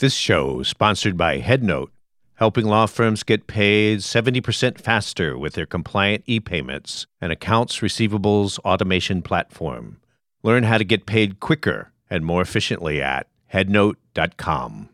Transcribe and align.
This 0.00 0.14
show 0.14 0.60
is 0.60 0.68
sponsored 0.68 1.18
by 1.18 1.40
HeadNote, 1.42 1.90
helping 2.36 2.64
law 2.64 2.86
firms 2.86 3.22
get 3.22 3.46
paid 3.46 3.98
70% 3.98 4.80
faster 4.80 5.36
with 5.36 5.52
their 5.52 5.66
compliant 5.66 6.24
e-payments 6.24 7.06
and 7.20 7.30
accounts 7.30 7.80
receivables 7.80 8.58
automation 8.60 9.20
platform. 9.20 10.00
Learn 10.42 10.62
how 10.62 10.78
to 10.78 10.84
get 10.84 11.04
paid 11.04 11.38
quicker 11.38 11.92
and 12.08 12.24
more 12.24 12.40
efficiently 12.40 13.02
at 13.02 13.28
headnote.com. 13.52 14.88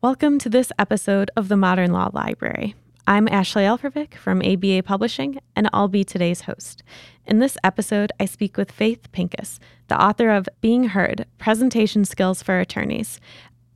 Welcome 0.00 0.38
to 0.38 0.48
this 0.48 0.72
episode 0.78 1.30
of 1.36 1.48
the 1.48 1.58
Modern 1.58 1.92
Law 1.92 2.08
Library. 2.14 2.74
I'm 3.06 3.28
Ashley 3.28 3.64
Alfirevic 3.64 4.14
from 4.14 4.40
ABA 4.40 4.84
Publishing, 4.84 5.40
and 5.54 5.68
I'll 5.74 5.88
be 5.88 6.04
today's 6.04 6.42
host. 6.42 6.82
In 7.26 7.40
this 7.40 7.58
episode, 7.64 8.12
I 8.18 8.24
speak 8.24 8.56
with 8.56 8.70
Faith 8.70 9.10
Pincus, 9.12 9.58
the 9.88 10.00
author 10.00 10.30
of 10.30 10.48
Being 10.60 10.84
Heard 10.84 11.26
Presentation 11.36 12.04
Skills 12.04 12.42
for 12.42 12.60
Attorneys, 12.60 13.20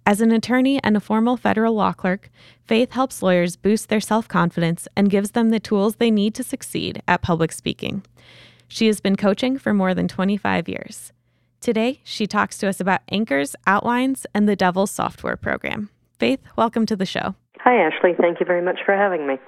as 0.06 0.20
an 0.20 0.30
attorney 0.30 0.80
and 0.84 0.96
a 0.96 1.00
formal 1.00 1.36
federal 1.36 1.74
law 1.74 1.92
clerk, 1.92 2.30
Faith 2.64 2.92
helps 2.92 3.22
lawyers 3.22 3.56
boost 3.56 3.88
their 3.88 4.00
self 4.00 4.28
confidence 4.28 4.86
and 4.96 5.10
gives 5.10 5.32
them 5.32 5.50
the 5.50 5.60
tools 5.60 5.96
they 5.96 6.12
need 6.12 6.34
to 6.36 6.44
succeed 6.44 7.02
at 7.08 7.22
public 7.22 7.50
speaking. 7.50 8.04
She 8.68 8.86
has 8.86 9.00
been 9.00 9.16
coaching 9.16 9.58
for 9.58 9.74
more 9.74 9.94
than 9.94 10.06
25 10.06 10.68
years. 10.68 11.12
Today, 11.60 12.00
she 12.04 12.26
talks 12.26 12.56
to 12.58 12.68
us 12.68 12.80
about 12.80 13.00
anchors, 13.10 13.56
outlines, 13.66 14.26
and 14.32 14.48
the 14.48 14.56
Devil's 14.56 14.92
software 14.92 15.36
program. 15.36 15.90
Faith, 16.18 16.40
welcome 16.56 16.86
to 16.86 16.96
the 16.96 17.06
show. 17.06 17.34
Hi, 17.58 17.76
Ashley. 17.76 18.12
Thank 18.18 18.38
you 18.38 18.46
very 18.46 18.62
much 18.62 18.78
for 18.84 18.96
having 18.96 19.26
me. 19.26 19.38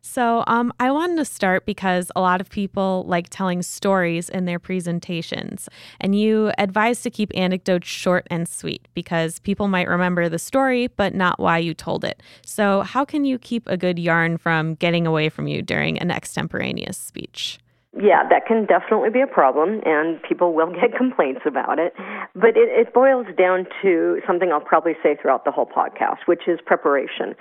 So, 0.00 0.44
um, 0.46 0.72
I 0.78 0.90
wanted 0.90 1.16
to 1.16 1.24
start 1.24 1.66
because 1.66 2.10
a 2.14 2.20
lot 2.20 2.40
of 2.40 2.48
people 2.48 3.04
like 3.06 3.28
telling 3.30 3.62
stories 3.62 4.28
in 4.28 4.44
their 4.44 4.58
presentations, 4.58 5.68
and 6.00 6.18
you 6.18 6.52
advise 6.56 7.02
to 7.02 7.10
keep 7.10 7.30
anecdotes 7.34 7.88
short 7.88 8.26
and 8.30 8.48
sweet 8.48 8.86
because 8.94 9.38
people 9.40 9.68
might 9.68 9.88
remember 9.88 10.28
the 10.28 10.38
story 10.38 10.86
but 10.86 11.14
not 11.14 11.38
why 11.38 11.58
you 11.58 11.74
told 11.74 12.04
it. 12.04 12.22
So, 12.44 12.82
how 12.82 13.04
can 13.04 13.24
you 13.24 13.38
keep 13.38 13.66
a 13.66 13.76
good 13.76 13.98
yarn 13.98 14.38
from 14.38 14.74
getting 14.74 15.06
away 15.06 15.28
from 15.28 15.48
you 15.48 15.62
during 15.62 15.98
an 15.98 16.10
extemporaneous 16.10 16.96
speech? 16.96 17.58
Yeah, 18.00 18.28
that 18.28 18.46
can 18.46 18.66
definitely 18.66 19.10
be 19.10 19.20
a 19.20 19.26
problem, 19.26 19.80
and 19.84 20.22
people 20.22 20.52
will 20.52 20.72
get 20.80 20.96
complaints 20.96 21.40
about 21.46 21.78
it. 21.78 21.94
But 22.34 22.50
it, 22.50 22.68
it 22.68 22.94
boils 22.94 23.26
down 23.36 23.66
to 23.82 24.20
something 24.26 24.52
I'll 24.52 24.60
probably 24.60 24.94
say 25.02 25.16
throughout 25.20 25.44
the 25.44 25.50
whole 25.50 25.66
podcast, 25.66 26.18
which 26.26 26.42
is 26.46 26.60
preparation 26.64 27.34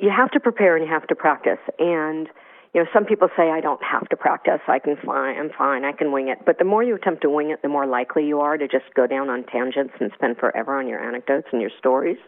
you 0.00 0.10
have 0.10 0.30
to 0.32 0.40
prepare 0.40 0.76
and 0.76 0.84
you 0.84 0.92
have 0.92 1.06
to 1.08 1.14
practice. 1.14 1.58
And 1.78 2.28
you 2.72 2.80
know, 2.80 2.86
some 2.92 3.04
people 3.04 3.28
say 3.36 3.50
I 3.50 3.60
don't 3.60 3.82
have 3.82 4.08
to 4.10 4.16
practice. 4.16 4.60
I 4.68 4.78
can 4.78 4.96
fine. 5.04 5.36
I'm 5.36 5.50
fine. 5.56 5.84
I 5.84 5.92
can 5.92 6.12
wing 6.12 6.28
it. 6.28 6.38
But 6.46 6.58
the 6.58 6.64
more 6.64 6.84
you 6.84 6.94
attempt 6.94 7.22
to 7.22 7.30
wing 7.30 7.50
it, 7.50 7.62
the 7.62 7.68
more 7.68 7.86
likely 7.86 8.26
you 8.26 8.40
are 8.40 8.56
to 8.56 8.68
just 8.68 8.94
go 8.94 9.06
down 9.06 9.28
on 9.28 9.44
tangents 9.44 9.94
and 10.00 10.10
spend 10.14 10.36
forever 10.38 10.78
on 10.78 10.86
your 10.86 11.00
anecdotes 11.00 11.48
and 11.52 11.60
your 11.60 11.70
stories. 11.78 12.18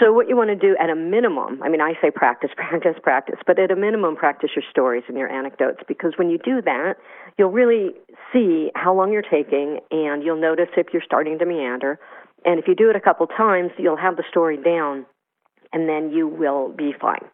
So 0.00 0.12
what 0.12 0.28
you 0.28 0.36
want 0.36 0.50
to 0.50 0.56
do 0.56 0.76
at 0.80 0.90
a 0.90 0.96
minimum, 0.96 1.62
I 1.62 1.68
mean, 1.68 1.80
I 1.80 1.94
say 2.02 2.10
practice, 2.10 2.50
practice, 2.56 2.96
practice, 3.02 3.38
but 3.46 3.58
at 3.58 3.70
a 3.70 3.76
minimum, 3.76 4.16
practice 4.16 4.50
your 4.54 4.64
stories 4.70 5.04
and 5.08 5.18
your 5.18 5.28
anecdotes 5.28 5.80
because 5.86 6.12
when 6.16 6.30
you 6.30 6.38
do 6.38 6.62
that, 6.62 6.94
you'll 7.36 7.52
really 7.52 7.94
see 8.32 8.70
how 8.76 8.94
long 8.94 9.12
you're 9.12 9.22
taking 9.22 9.80
and 9.90 10.22
you'll 10.22 10.40
notice 10.40 10.68
if 10.76 10.88
you're 10.92 11.02
starting 11.04 11.38
to 11.38 11.46
meander. 11.46 11.98
And 12.44 12.58
if 12.58 12.68
you 12.68 12.74
do 12.74 12.90
it 12.90 12.96
a 12.96 13.00
couple 13.00 13.26
times, 13.26 13.70
you'll 13.78 13.96
have 13.96 14.16
the 14.16 14.24
story 14.30 14.56
down 14.56 15.06
and 15.74 15.88
then 15.88 16.10
you 16.10 16.26
will 16.26 16.70
be 16.70 16.94
fine. 16.98 17.24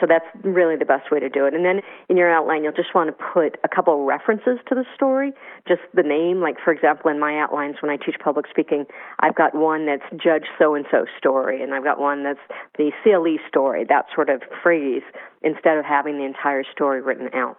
So 0.00 0.06
that's 0.08 0.24
really 0.42 0.76
the 0.76 0.86
best 0.86 1.10
way 1.10 1.20
to 1.20 1.28
do 1.28 1.44
it. 1.44 1.52
And 1.52 1.62
then 1.62 1.80
in 2.08 2.16
your 2.16 2.32
outline, 2.32 2.64
you'll 2.64 2.72
just 2.72 2.94
want 2.94 3.10
to 3.10 3.24
put 3.32 3.58
a 3.64 3.68
couple 3.68 3.92
of 3.92 4.06
references 4.06 4.58
to 4.68 4.74
the 4.74 4.84
story, 4.94 5.32
just 5.68 5.82
the 5.92 6.02
name. 6.02 6.40
Like, 6.40 6.56
for 6.64 6.72
example, 6.72 7.10
in 7.10 7.20
my 7.20 7.38
outlines 7.38 7.76
when 7.82 7.90
I 7.90 7.96
teach 7.96 8.16
public 8.22 8.46
speaking, 8.48 8.86
I've 9.18 9.34
got 9.34 9.54
one 9.54 9.84
that's 9.84 10.08
Judge 10.12 10.46
so 10.58 10.74
and 10.74 10.86
so 10.90 11.04
story, 11.18 11.62
and 11.62 11.74
I've 11.74 11.84
got 11.84 12.00
one 12.00 12.24
that's 12.24 12.40
the 12.78 12.92
CLE 13.02 13.36
story, 13.46 13.84
that 13.90 14.06
sort 14.14 14.30
of 14.30 14.40
phrase, 14.62 15.02
instead 15.42 15.76
of 15.76 15.84
having 15.84 16.16
the 16.16 16.24
entire 16.24 16.64
story 16.72 17.02
written 17.02 17.28
out. 17.34 17.58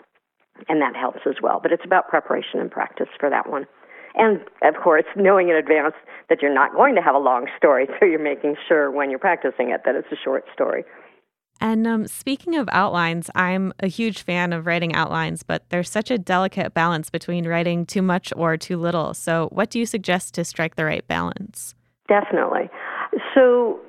And 0.67 0.81
that 0.81 0.95
helps 0.95 1.21
as 1.27 1.35
well. 1.43 1.59
But 1.61 1.71
it's 1.71 1.85
about 1.85 2.09
preparation 2.09 2.59
and 2.59 2.71
practice 2.71 3.09
for 3.19 3.29
that 3.29 3.49
one. 3.49 3.67
And 4.15 4.41
of 4.63 4.81
course, 4.81 5.05
knowing 5.15 5.49
in 5.49 5.55
advance 5.55 5.95
that 6.29 6.41
you're 6.41 6.53
not 6.53 6.73
going 6.73 6.95
to 6.95 7.01
have 7.01 7.15
a 7.15 7.19
long 7.19 7.47
story, 7.57 7.87
so 7.99 8.05
you're 8.05 8.19
making 8.19 8.55
sure 8.67 8.91
when 8.91 9.09
you're 9.09 9.19
practicing 9.19 9.69
it 9.69 9.81
that 9.85 9.95
it's 9.95 10.11
a 10.11 10.17
short 10.23 10.45
story. 10.53 10.83
And 11.61 11.85
um, 11.85 12.07
speaking 12.07 12.55
of 12.55 12.67
outlines, 12.71 13.29
I'm 13.35 13.71
a 13.79 13.87
huge 13.87 14.23
fan 14.23 14.51
of 14.51 14.65
writing 14.65 14.95
outlines, 14.95 15.43
but 15.43 15.69
there's 15.69 15.91
such 15.91 16.09
a 16.09 16.17
delicate 16.17 16.73
balance 16.73 17.11
between 17.11 17.47
writing 17.47 17.85
too 17.85 18.01
much 18.01 18.33
or 18.35 18.57
too 18.57 18.77
little. 18.77 19.13
So, 19.13 19.47
what 19.51 19.69
do 19.69 19.77
you 19.77 19.85
suggest 19.85 20.33
to 20.35 20.43
strike 20.43 20.75
the 20.75 20.85
right 20.85 21.07
balance? 21.07 21.75
Definitely. 22.07 22.71
So, 23.35 23.79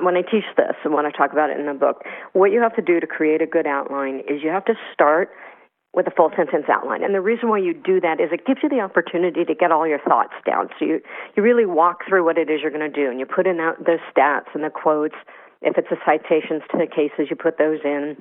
when 0.00 0.16
I 0.16 0.22
teach 0.22 0.44
this 0.56 0.74
and 0.82 0.92
when 0.92 1.06
I 1.06 1.10
talk 1.10 1.32
about 1.32 1.50
it 1.50 1.60
in 1.60 1.66
the 1.66 1.74
book, 1.74 2.02
what 2.32 2.50
you 2.50 2.60
have 2.60 2.74
to 2.74 2.82
do 2.82 2.98
to 2.98 3.06
create 3.06 3.40
a 3.40 3.46
good 3.46 3.66
outline 3.66 4.20
is 4.28 4.42
you 4.42 4.50
have 4.50 4.64
to 4.64 4.74
start 4.92 5.30
with 5.94 6.06
a 6.06 6.10
full 6.10 6.30
sentence 6.36 6.66
outline. 6.68 7.04
And 7.04 7.14
the 7.14 7.20
reason 7.20 7.48
why 7.48 7.58
you 7.58 7.72
do 7.72 8.00
that 8.00 8.20
is 8.20 8.30
it 8.32 8.46
gives 8.46 8.60
you 8.62 8.68
the 8.68 8.80
opportunity 8.80 9.44
to 9.44 9.54
get 9.54 9.70
all 9.70 9.86
your 9.86 10.00
thoughts 10.00 10.34
down. 10.44 10.68
So 10.78 10.84
you, 10.84 11.00
you 11.36 11.42
really 11.42 11.66
walk 11.66 12.04
through 12.08 12.24
what 12.24 12.38
it 12.38 12.50
is 12.50 12.60
you're 12.62 12.70
going 12.70 12.92
to 12.92 12.94
do 12.94 13.10
and 13.10 13.20
you 13.20 13.26
put 13.26 13.46
in 13.46 13.58
the 13.58 13.98
stats 14.10 14.54
and 14.54 14.64
the 14.64 14.70
quotes. 14.70 15.14
If 15.62 15.78
it's 15.78 15.88
the 15.88 15.96
citations 16.04 16.62
to 16.72 16.78
the 16.78 16.86
cases, 16.86 17.28
you 17.30 17.36
put 17.36 17.58
those 17.58 17.78
in, 17.84 18.16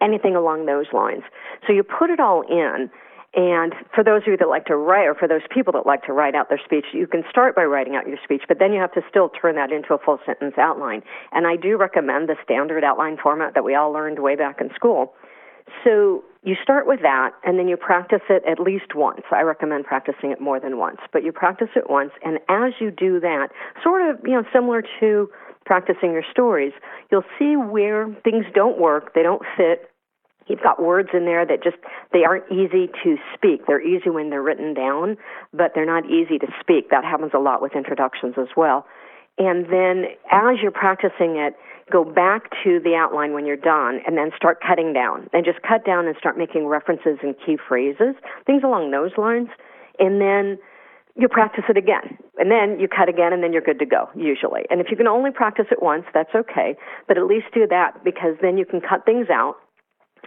anything 0.00 0.36
along 0.36 0.66
those 0.66 0.86
lines. 0.92 1.22
So 1.66 1.72
you 1.72 1.82
put 1.82 2.10
it 2.10 2.20
all 2.20 2.42
in. 2.42 2.90
And 3.36 3.74
for 3.92 4.04
those 4.04 4.22
of 4.22 4.28
you 4.28 4.36
that 4.36 4.48
like 4.48 4.66
to 4.66 4.76
write, 4.76 5.06
or 5.06 5.14
for 5.16 5.26
those 5.26 5.42
people 5.50 5.72
that 5.72 5.86
like 5.86 6.04
to 6.04 6.12
write 6.12 6.36
out 6.36 6.50
their 6.50 6.60
speech, 6.64 6.84
you 6.92 7.08
can 7.08 7.24
start 7.28 7.56
by 7.56 7.64
writing 7.64 7.96
out 7.96 8.06
your 8.06 8.18
speech, 8.22 8.42
but 8.46 8.60
then 8.60 8.72
you 8.72 8.78
have 8.78 8.92
to 8.92 9.02
still 9.10 9.28
turn 9.28 9.56
that 9.56 9.72
into 9.72 9.92
a 9.92 9.98
full 9.98 10.20
sentence 10.24 10.54
outline. 10.56 11.02
And 11.32 11.44
I 11.44 11.56
do 11.56 11.76
recommend 11.76 12.28
the 12.28 12.36
standard 12.44 12.84
outline 12.84 13.16
format 13.20 13.54
that 13.54 13.64
we 13.64 13.74
all 13.74 13.90
learned 13.90 14.20
way 14.20 14.36
back 14.36 14.60
in 14.60 14.70
school. 14.76 15.14
So 15.82 16.22
you 16.44 16.54
start 16.62 16.86
with 16.86 17.00
that 17.00 17.30
and 17.42 17.58
then 17.58 17.68
you 17.68 17.76
practice 17.76 18.20
it 18.28 18.42
at 18.46 18.60
least 18.60 18.94
once. 18.94 19.22
I 19.32 19.40
recommend 19.42 19.86
practicing 19.86 20.30
it 20.30 20.40
more 20.40 20.60
than 20.60 20.78
once, 20.78 20.98
but 21.12 21.24
you 21.24 21.32
practice 21.32 21.70
it 21.74 21.88
once 21.88 22.12
and 22.22 22.38
as 22.48 22.74
you 22.80 22.90
do 22.90 23.18
that, 23.20 23.48
sort 23.82 24.08
of, 24.08 24.20
you 24.24 24.32
know, 24.32 24.44
similar 24.52 24.82
to 25.00 25.30
practicing 25.64 26.12
your 26.12 26.24
stories, 26.30 26.72
you'll 27.10 27.24
see 27.38 27.56
where 27.56 28.14
things 28.22 28.44
don't 28.54 28.78
work, 28.78 29.14
they 29.14 29.22
don't 29.22 29.42
fit. 29.56 29.90
You've 30.46 30.62
got 30.62 30.82
words 30.82 31.08
in 31.14 31.24
there 31.24 31.46
that 31.46 31.62
just 31.62 31.76
they 32.12 32.24
aren't 32.24 32.44
easy 32.52 32.90
to 33.02 33.16
speak. 33.32 33.66
They're 33.66 33.80
easy 33.80 34.10
when 34.10 34.28
they're 34.28 34.42
written 34.42 34.74
down, 34.74 35.16
but 35.54 35.72
they're 35.74 35.86
not 35.86 36.04
easy 36.04 36.38
to 36.38 36.46
speak. 36.60 36.90
That 36.90 37.02
happens 37.02 37.32
a 37.34 37.38
lot 37.38 37.62
with 37.62 37.72
introductions 37.74 38.34
as 38.36 38.48
well. 38.54 38.84
And 39.38 39.64
then 39.66 40.04
as 40.30 40.58
you're 40.62 40.70
practicing 40.70 41.36
it, 41.36 41.56
go 41.90 42.04
back 42.04 42.50
to 42.64 42.80
the 42.80 42.94
outline 42.94 43.32
when 43.32 43.46
you're 43.46 43.56
done 43.56 44.00
and 44.06 44.16
then 44.16 44.30
start 44.36 44.58
cutting 44.66 44.92
down 44.92 45.28
and 45.32 45.44
just 45.44 45.60
cut 45.62 45.84
down 45.84 46.06
and 46.06 46.16
start 46.18 46.38
making 46.38 46.66
references 46.66 47.18
and 47.22 47.34
key 47.44 47.56
phrases, 47.68 48.14
things 48.46 48.62
along 48.64 48.90
those 48.90 49.12
lines. 49.18 49.48
And 49.98 50.20
then 50.20 50.58
you 51.16 51.28
practice 51.28 51.64
it 51.68 51.76
again. 51.76 52.18
And 52.38 52.50
then 52.50 52.80
you 52.80 52.88
cut 52.88 53.08
again 53.08 53.32
and 53.32 53.42
then 53.42 53.52
you're 53.52 53.62
good 53.62 53.78
to 53.78 53.86
go, 53.86 54.08
usually. 54.16 54.62
And 54.70 54.80
if 54.80 54.88
you 54.90 54.96
can 54.96 55.06
only 55.06 55.30
practice 55.30 55.66
it 55.70 55.82
once, 55.82 56.04
that's 56.12 56.34
okay. 56.34 56.74
But 57.06 57.18
at 57.18 57.26
least 57.26 57.46
do 57.54 57.66
that 57.68 58.02
because 58.02 58.34
then 58.42 58.58
you 58.58 58.64
can 58.64 58.80
cut 58.80 59.04
things 59.04 59.28
out. 59.30 59.56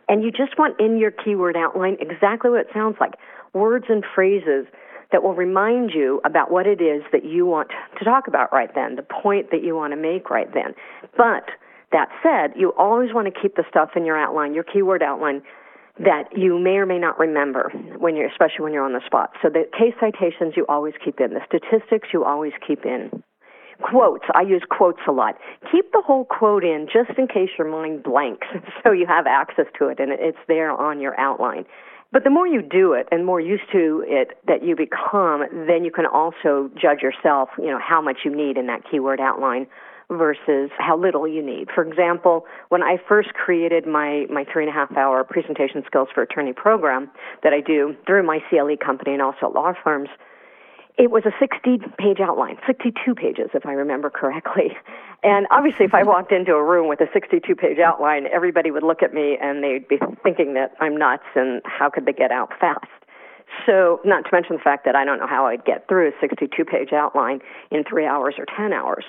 And 0.08 0.24
you 0.24 0.32
just 0.32 0.58
want 0.58 0.80
in 0.80 0.98
your 0.98 1.12
keyword 1.12 1.58
outline 1.58 1.98
exactly 2.00 2.50
what 2.50 2.62
it 2.62 2.68
sounds 2.74 2.96
like 3.00 3.14
words 3.54 3.86
and 3.90 4.04
phrases 4.16 4.68
that 5.12 5.24
will 5.24 5.36
remind 5.36 5.92
you 5.92 6.22
about 6.26 6.52
what 6.52 6.68
it 6.68 6.82
is 6.82 7.04
that 7.12 7.24
you 7.24 7.46
want 7.46 7.70
to 7.98 8.06
talk 8.06 8.28
about 8.28 8.52
right 8.52 8.74
then, 8.76 8.96
the 8.96 9.04
point 9.04 9.52
that 9.52 9.64
you 9.64 9.76
want 9.76 9.94
to 9.94 9.98
make 9.98 10.30
right 10.30 10.54
then. 10.54 10.76
But 11.16 11.46
that 11.92 12.10
said, 12.22 12.60
you 12.60 12.74
always 12.78 13.14
want 13.14 13.34
to 13.34 13.42
keep 13.42 13.56
the 13.56 13.64
stuff 13.70 13.92
in 13.96 14.06
your 14.06 14.18
outline, 14.18 14.54
your 14.54 14.64
keyword 14.64 15.02
outline, 15.02 15.42
that 16.00 16.26
you 16.36 16.60
may 16.60 16.78
or 16.78 16.86
may 16.86 17.00
not 17.00 17.18
remember 17.18 17.72
when 17.98 18.16
you're, 18.16 18.28
especially 18.28 18.64
when 18.64 18.74
you're 18.74 18.86
on 18.86 18.94
the 18.94 19.06
spot. 19.06 19.32
So 19.42 19.50
the 19.50 19.64
case 19.78 19.94
citations 20.00 20.54
you 20.56 20.66
always 20.68 20.94
keep 21.04 21.20
in, 21.20 21.34
the 21.34 21.42
statistics 21.48 22.10
you 22.14 22.24
always 22.24 22.54
keep 22.66 22.86
in. 22.86 23.24
Quotes, 23.82 24.26
I 24.34 24.42
use 24.42 24.64
quotes 24.70 25.00
a 25.08 25.12
lot. 25.12 25.36
Keep 25.72 25.92
the 25.92 26.02
whole 26.06 26.26
quote 26.26 26.64
in 26.64 26.88
just 26.92 27.18
in 27.18 27.28
case 27.28 27.50
your 27.58 27.70
mind 27.70 28.04
blanks 28.04 28.48
so 28.84 28.92
you 28.92 29.06
have 29.06 29.28
access 29.28 29.66
to 29.80 29.88
it 29.88 30.00
and 30.00 30.12
it's 30.12 30.38
there 30.48 30.72
on 30.72 31.00
your 31.00 31.20
outline. 31.20 31.66
But 32.12 32.24
the 32.24 32.30
more 32.30 32.48
you 32.48 32.62
do 32.62 32.94
it 32.94 33.08
and 33.12 33.26
more 33.26 33.42
used 33.42 33.70
to 33.74 34.04
it 34.08 34.38
that 34.48 34.64
you 34.64 34.76
become, 34.76 35.44
then 35.68 35.84
you 35.84 35.92
can 35.92 36.06
also 36.06 36.70
judge 36.82 37.02
yourself, 37.02 37.50
you 37.58 37.68
know, 37.68 37.80
how 37.80 38.02
much 38.02 38.20
you 38.24 38.34
need 38.34 38.58
in 38.58 38.68
that 38.68 38.82
keyword 38.90 39.20
outline 39.20 39.68
versus 40.10 40.70
how 40.78 40.98
little 40.98 41.28
you 41.28 41.46
need. 41.46 41.68
For 41.76 41.86
example, 41.86 42.46
when 42.70 42.82
I 42.82 42.98
first 43.10 43.34
created 43.34 43.86
my, 43.86 44.26
my 44.30 44.46
three 44.52 44.64
and 44.64 44.70
a 44.70 44.74
half 44.74 44.96
hour 44.96 45.24
presentation 45.26 45.84
skills 45.86 46.08
for 46.16 46.24
attorney 46.24 46.54
program 46.54 47.12
that 47.44 47.52
I 47.52 47.60
do 47.60 47.96
through 48.06 48.24
my 48.24 48.40
CLE 48.50 48.78
company 48.84 49.12
and 49.12 49.22
also 49.22 49.52
law 49.54 49.74
firms, 49.84 50.10
it 50.98 51.12
was 51.12 51.24
a 51.26 51.32
60 51.40 51.78
page 51.98 52.20
outline, 52.20 52.58
62 52.66 53.16
pages, 53.16 53.50
if 53.54 53.66
I 53.66 53.74
remember 53.74 54.10
correctly. 54.10 54.76
And 55.24 55.48
obviously, 55.52 55.86
if 55.86 55.94
I 55.94 56.02
mm-hmm. 56.02 56.10
walked 56.10 56.32
into 56.32 56.54
a 56.54 56.64
room 56.64 56.88
with 56.88 57.02
a 57.02 57.08
62 57.14 57.56
page 57.56 57.80
outline, 57.80 58.28
everybody 58.34 58.72
would 58.72 58.84
look 58.84 59.02
at 59.02 59.14
me 59.14 59.38
and 59.42 59.64
they'd 59.64 59.88
be 59.88 59.98
thinking 60.24 60.54
that 60.54 60.74
I'm 60.80 60.96
nuts 60.96 61.24
and 61.36 61.62
how 61.66 61.90
could 61.90 62.06
they 62.06 62.14
get 62.14 62.32
out 62.32 62.52
fast. 62.60 62.86
So, 63.66 64.02
not 64.04 64.26
to 64.26 64.30
mention 64.32 64.58
the 64.58 64.62
fact 64.62 64.86
that 64.86 64.96
I 64.96 65.06
don't 65.06 65.20
know 65.20 65.28
how 65.28 65.48
I'd 65.48 65.66
get 65.66 65.88
through 65.88 66.10
a 66.10 66.12
62 66.20 66.66
page 66.66 66.92
outline 66.94 67.40
in 67.72 67.84
three 67.84 68.06
hours 68.06 68.36
or 68.38 68.46
10 68.46 68.74
hours. 68.74 69.06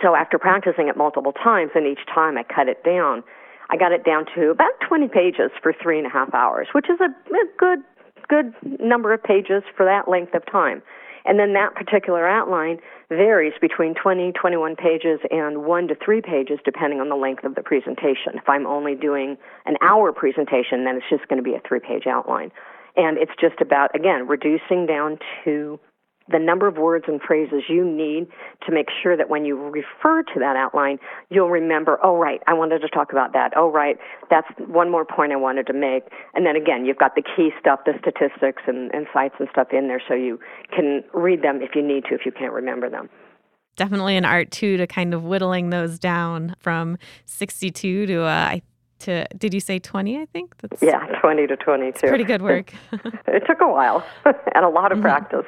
So 0.00 0.14
after 0.14 0.38
practicing 0.38 0.88
it 0.88 0.96
multiple 0.96 1.32
times, 1.32 1.72
and 1.74 1.86
each 1.86 2.06
time 2.12 2.38
I 2.38 2.44
cut 2.44 2.68
it 2.68 2.84
down, 2.84 3.24
I 3.70 3.76
got 3.76 3.92
it 3.92 4.04
down 4.04 4.24
to 4.34 4.50
about 4.50 4.72
20 4.86 5.08
pages 5.08 5.50
for 5.62 5.72
three 5.72 5.98
and 5.98 6.06
a 6.06 6.10
half 6.10 6.32
hours, 6.34 6.68
which 6.72 6.88
is 6.88 6.98
a, 7.00 7.06
a 7.06 7.44
good 7.58 7.80
good 8.28 8.54
number 8.80 9.12
of 9.12 9.22
pages 9.22 9.62
for 9.76 9.84
that 9.84 10.08
length 10.08 10.34
of 10.34 10.44
time. 10.50 10.82
And 11.24 11.38
then 11.38 11.52
that 11.52 11.74
particular 11.74 12.26
outline 12.26 12.78
varies 13.08 13.52
between 13.60 13.94
20, 13.94 14.32
21 14.32 14.76
pages 14.76 15.20
and 15.30 15.64
one 15.64 15.88
to 15.88 15.94
three 15.94 16.22
pages 16.22 16.58
depending 16.64 17.00
on 17.00 17.08
the 17.08 17.16
length 17.16 17.44
of 17.44 17.54
the 17.54 17.62
presentation. 17.62 18.34
If 18.34 18.48
I'm 18.48 18.66
only 18.66 18.94
doing 18.94 19.36
an 19.66 19.76
hour 19.82 20.12
presentation, 20.12 20.84
then 20.84 20.96
it's 20.96 21.10
just 21.10 21.28
going 21.28 21.36
to 21.36 21.42
be 21.42 21.54
a 21.54 21.60
three 21.66 21.80
page 21.80 22.06
outline. 22.06 22.50
And 22.96 23.18
it's 23.18 23.32
just 23.40 23.60
about, 23.60 23.94
again, 23.94 24.26
reducing 24.26 24.86
down 24.86 25.18
to 25.44 25.78
the 26.30 26.38
number 26.38 26.66
of 26.66 26.76
words 26.76 27.04
and 27.08 27.20
phrases 27.20 27.64
you 27.68 27.84
need 27.84 28.28
to 28.66 28.72
make 28.72 28.86
sure 29.02 29.16
that 29.16 29.28
when 29.28 29.44
you 29.44 29.56
refer 29.56 30.22
to 30.22 30.38
that 30.38 30.56
outline, 30.56 30.98
you'll 31.28 31.50
remember, 31.50 31.98
oh, 32.02 32.16
right, 32.16 32.40
I 32.46 32.54
wanted 32.54 32.80
to 32.80 32.88
talk 32.88 33.12
about 33.12 33.32
that. 33.32 33.52
Oh, 33.56 33.70
right, 33.70 33.96
that's 34.28 34.46
one 34.58 34.90
more 34.90 35.04
point 35.04 35.32
I 35.32 35.36
wanted 35.36 35.66
to 35.66 35.72
make. 35.72 36.04
And 36.34 36.46
then 36.46 36.56
again, 36.56 36.84
you've 36.84 36.98
got 36.98 37.14
the 37.14 37.22
key 37.22 37.50
stuff, 37.58 37.80
the 37.84 37.94
statistics 38.00 38.62
and, 38.66 38.92
and 38.94 39.06
cites 39.12 39.34
and 39.38 39.48
stuff 39.50 39.68
in 39.72 39.88
there 39.88 40.02
so 40.06 40.14
you 40.14 40.38
can 40.74 41.02
read 41.12 41.42
them 41.42 41.60
if 41.62 41.74
you 41.74 41.82
need 41.82 42.04
to, 42.04 42.14
if 42.14 42.24
you 42.24 42.32
can't 42.32 42.52
remember 42.52 42.88
them. 42.88 43.08
Definitely 43.76 44.16
an 44.16 44.24
art 44.24 44.50
too 44.50 44.76
to 44.76 44.86
kind 44.86 45.14
of 45.14 45.24
whittling 45.24 45.70
those 45.70 45.98
down 45.98 46.54
from 46.58 46.98
62 47.24 48.06
to 48.06 48.22
uh, 48.22 48.26
I 48.26 48.62
to 49.00 49.26
did 49.36 49.54
you 49.54 49.60
say 49.60 49.78
20 49.78 50.18
i 50.18 50.26
think? 50.26 50.54
That's 50.58 50.82
yeah 50.82 51.06
20 51.20 51.46
to 51.46 51.56
22 51.56 52.06
pretty 52.06 52.24
good 52.24 52.42
work. 52.42 52.72
It 53.26 53.44
took 53.46 53.60
a 53.60 53.68
while 53.68 54.04
and 54.24 54.64
a 54.64 54.68
lot 54.68 54.92
of 54.92 55.00
practice 55.08 55.46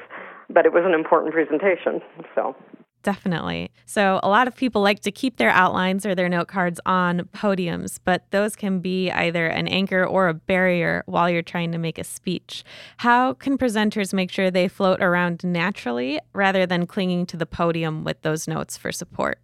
but 0.52 0.66
it 0.66 0.72
was 0.72 0.84
an 0.84 0.94
important 0.94 1.32
presentation. 1.32 2.00
So 2.34 2.54
Definitely. 3.02 3.70
So, 3.84 4.20
a 4.22 4.28
lot 4.28 4.46
of 4.46 4.54
people 4.54 4.81
like 4.81 5.00
to 5.00 5.10
keep 5.10 5.37
their 5.37 5.50
outlines 5.50 6.06
or 6.06 6.14
their 6.14 6.28
note 6.28 6.49
cards 6.49 6.78
on 6.87 7.22
podiums, 7.34 7.99
but 8.04 8.31
those 8.31 8.54
can 8.54 8.78
be 8.78 9.10
either 9.10 9.46
an 9.46 9.66
anchor 9.66 10.04
or 10.04 10.28
a 10.28 10.34
barrier 10.34 11.02
while 11.06 11.28
you're 11.28 11.43
trying 11.43 11.72
to 11.72 11.78
make 11.78 11.99
a 11.99 12.04
speech. 12.04 12.62
How 12.99 13.34
can 13.34 13.58
presenters 13.58 14.14
make 14.14 14.31
sure 14.31 14.50
they 14.50 14.69
float 14.69 15.02
around 15.02 15.43
naturally 15.43 16.20
rather 16.32 16.64
than 16.64 16.87
clinging 16.87 17.26
to 17.26 17.37
the 17.37 17.46
podium 17.46 18.05
with 18.05 18.22
those 18.22 18.46
notes 18.46 18.76
for 18.76 18.93
support? 18.93 19.40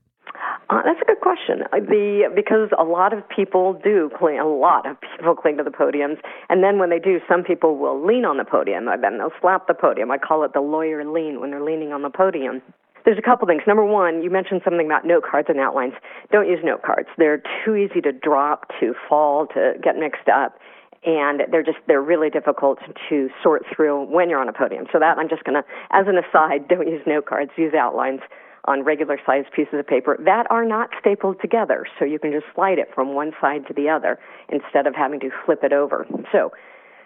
Uh, 0.70 0.82
that's 0.84 1.00
a 1.00 1.04
good 1.06 1.20
question. 1.20 1.62
Uh, 1.72 1.80
the 1.80 2.30
because 2.34 2.68
a 2.78 2.84
lot 2.84 3.14
of 3.14 3.26
people 3.28 3.80
do 3.82 4.10
cling, 4.18 4.38
a 4.38 4.46
lot 4.46 4.84
of 4.86 4.98
people 5.00 5.34
cling 5.40 5.56
to 5.56 5.64
the 5.64 5.70
podiums, 5.70 6.18
and 6.50 6.62
then 6.62 6.78
when 6.78 6.90
they 6.90 6.98
do, 6.98 7.20
some 7.28 7.42
people 7.42 7.78
will 7.78 8.04
lean 8.04 8.26
on 8.26 8.36
the 8.36 8.44
podium, 8.44 8.84
then 8.84 9.16
they'll 9.16 9.32
slap 9.40 9.66
the 9.66 9.74
podium. 9.74 10.10
I 10.10 10.18
call 10.18 10.44
it 10.44 10.52
the 10.52 10.60
lawyer 10.60 11.02
lean 11.10 11.40
when 11.40 11.50
they're 11.50 11.64
leaning 11.64 11.92
on 11.92 12.02
the 12.02 12.10
podium. 12.10 12.60
There's 13.06 13.16
a 13.16 13.22
couple 13.22 13.46
things. 13.48 13.62
Number 13.66 13.84
one, 13.84 14.22
you 14.22 14.28
mentioned 14.28 14.60
something 14.62 14.84
about 14.84 15.06
note 15.06 15.24
cards 15.24 15.48
and 15.48 15.58
outlines. 15.58 15.94
Don't 16.30 16.46
use 16.46 16.58
note 16.62 16.82
cards. 16.82 17.08
They're 17.16 17.42
too 17.64 17.74
easy 17.74 18.02
to 18.02 18.12
drop, 18.12 18.68
to 18.80 18.92
fall, 19.08 19.46
to 19.54 19.72
get 19.82 19.96
mixed 19.96 20.28
up 20.28 20.58
and 21.06 21.42
they're 21.52 21.62
just 21.62 21.78
they're 21.86 22.02
really 22.02 22.28
difficult 22.28 22.80
to 23.08 23.30
sort 23.40 23.62
through 23.74 24.04
when 24.06 24.28
you're 24.28 24.40
on 24.40 24.48
a 24.48 24.52
podium. 24.52 24.86
So 24.92 24.98
that 24.98 25.16
I'm 25.16 25.28
just 25.28 25.44
to 25.44 25.62
as 25.92 26.06
an 26.08 26.18
aside, 26.18 26.68
don't 26.68 26.88
use 26.88 27.00
note 27.06 27.26
cards, 27.26 27.52
use 27.56 27.72
outlines 27.72 28.20
on 28.68 28.84
regular 28.84 29.18
sized 29.24 29.48
pieces 29.56 29.74
of 29.78 29.86
paper 29.86 30.18
that 30.24 30.46
are 30.50 30.64
not 30.64 30.90
stapled 31.00 31.40
together. 31.40 31.86
So 31.98 32.04
you 32.04 32.18
can 32.18 32.30
just 32.30 32.44
slide 32.54 32.78
it 32.78 32.88
from 32.94 33.14
one 33.14 33.32
side 33.40 33.66
to 33.68 33.74
the 33.74 33.88
other 33.88 34.18
instead 34.50 34.86
of 34.86 34.94
having 34.94 35.20
to 35.20 35.30
flip 35.44 35.60
it 35.64 35.72
over. 35.72 36.06
So 36.30 36.52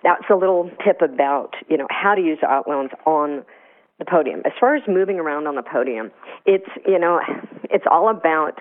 that's 0.03 0.25
a 0.31 0.35
little 0.35 0.70
tip 0.85 1.00
about, 1.00 1.55
you 1.69 1.76
know, 1.76 1.87
how 1.88 2.17
to 2.17 2.20
use 2.20 2.38
outlines 2.47 2.91
on 3.06 3.44
the 3.99 4.05
podium. 4.05 4.43
As 4.44 4.53
far 4.59 4.75
as 4.75 4.82
moving 4.88 5.20
around 5.20 5.47
on 5.47 5.55
the 5.55 5.62
podium, 5.62 6.11
it's, 6.44 6.69
you 6.85 6.99
know, 6.99 7.20
it's 7.70 7.85
all 7.88 8.11
about 8.11 8.61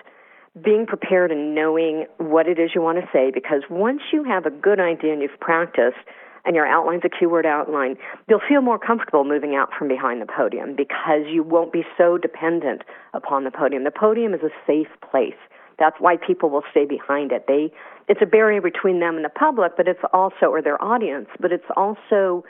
being 0.62 0.86
prepared 0.86 1.32
and 1.32 1.54
knowing 1.54 2.06
what 2.18 2.46
it 2.46 2.58
is 2.58 2.70
you 2.74 2.82
want 2.82 2.98
to 2.98 3.08
say 3.12 3.30
because 3.32 3.62
once 3.70 4.02
you 4.12 4.22
have 4.22 4.46
a 4.46 4.50
good 4.50 4.78
idea 4.78 5.12
and 5.12 5.22
you've 5.22 5.40
practiced, 5.40 5.96
and 6.44 6.56
your 6.56 6.66
outline's 6.66 7.02
a 7.04 7.08
keyword 7.08 7.46
outline, 7.46 7.96
you'll 8.28 8.40
feel 8.48 8.62
more 8.62 8.78
comfortable 8.78 9.24
moving 9.24 9.54
out 9.54 9.70
from 9.78 9.88
behind 9.88 10.20
the 10.20 10.26
podium 10.26 10.74
because 10.76 11.22
you 11.30 11.42
won't 11.42 11.72
be 11.72 11.84
so 11.96 12.18
dependent 12.18 12.82
upon 13.14 13.44
the 13.44 13.50
podium. 13.50 13.84
The 13.84 13.92
podium 13.92 14.34
is 14.34 14.40
a 14.42 14.50
safe 14.66 14.88
place. 15.08 15.38
That's 15.78 15.96
why 15.98 16.16
people 16.16 16.50
will 16.50 16.64
stay 16.70 16.84
behind 16.84 17.32
it. 17.32 17.46
They 17.46 17.72
it's 18.08 18.20
a 18.20 18.26
barrier 18.26 18.60
between 18.60 19.00
them 19.00 19.16
and 19.16 19.24
the 19.24 19.30
public, 19.30 19.72
but 19.76 19.86
it's 19.86 20.02
also 20.12 20.46
or 20.46 20.60
their 20.60 20.82
audience, 20.82 21.28
but 21.40 21.52
it's 21.52 21.70
also 21.76 22.44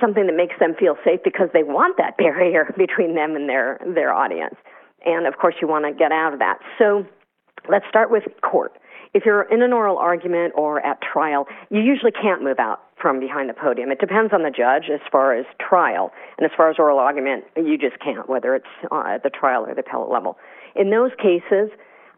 something 0.00 0.26
that 0.26 0.36
makes 0.36 0.54
them 0.58 0.74
feel 0.78 0.96
safe 1.04 1.20
because 1.24 1.48
they 1.52 1.62
want 1.62 1.96
that 1.98 2.16
barrier 2.18 2.72
between 2.76 3.14
them 3.14 3.36
and 3.36 3.48
their 3.48 3.80
their 3.86 4.12
audience. 4.12 4.54
And 5.04 5.26
of 5.26 5.38
course 5.38 5.56
you 5.60 5.68
want 5.68 5.84
to 5.84 5.92
get 5.92 6.12
out 6.12 6.32
of 6.32 6.38
that. 6.38 6.58
So 6.78 7.04
let's 7.68 7.84
start 7.88 8.10
with 8.10 8.24
court. 8.42 8.72
If 9.14 9.24
you're 9.24 9.42
in 9.42 9.62
an 9.62 9.72
oral 9.72 9.96
argument 9.96 10.52
or 10.56 10.84
at 10.84 11.00
trial, 11.00 11.46
you 11.70 11.80
usually 11.80 12.12
can't 12.12 12.42
move 12.42 12.58
out 12.58 12.80
from 13.00 13.20
behind 13.20 13.48
the 13.48 13.54
podium. 13.54 13.90
It 13.90 14.00
depends 14.00 14.32
on 14.32 14.42
the 14.42 14.50
judge 14.50 14.90
as 14.92 15.00
far 15.10 15.34
as 15.34 15.46
trial, 15.60 16.12
and 16.36 16.44
as 16.44 16.52
far 16.56 16.70
as 16.70 16.76
oral 16.78 16.98
argument, 16.98 17.44
you 17.56 17.78
just 17.78 17.98
can't, 18.00 18.28
whether 18.28 18.54
it's 18.54 18.66
uh, 18.90 19.02
at 19.06 19.22
the 19.22 19.30
trial 19.30 19.64
or 19.66 19.74
the 19.74 19.80
appellate 19.80 20.10
level. 20.10 20.36
In 20.74 20.90
those 20.90 21.10
cases, 21.18 21.70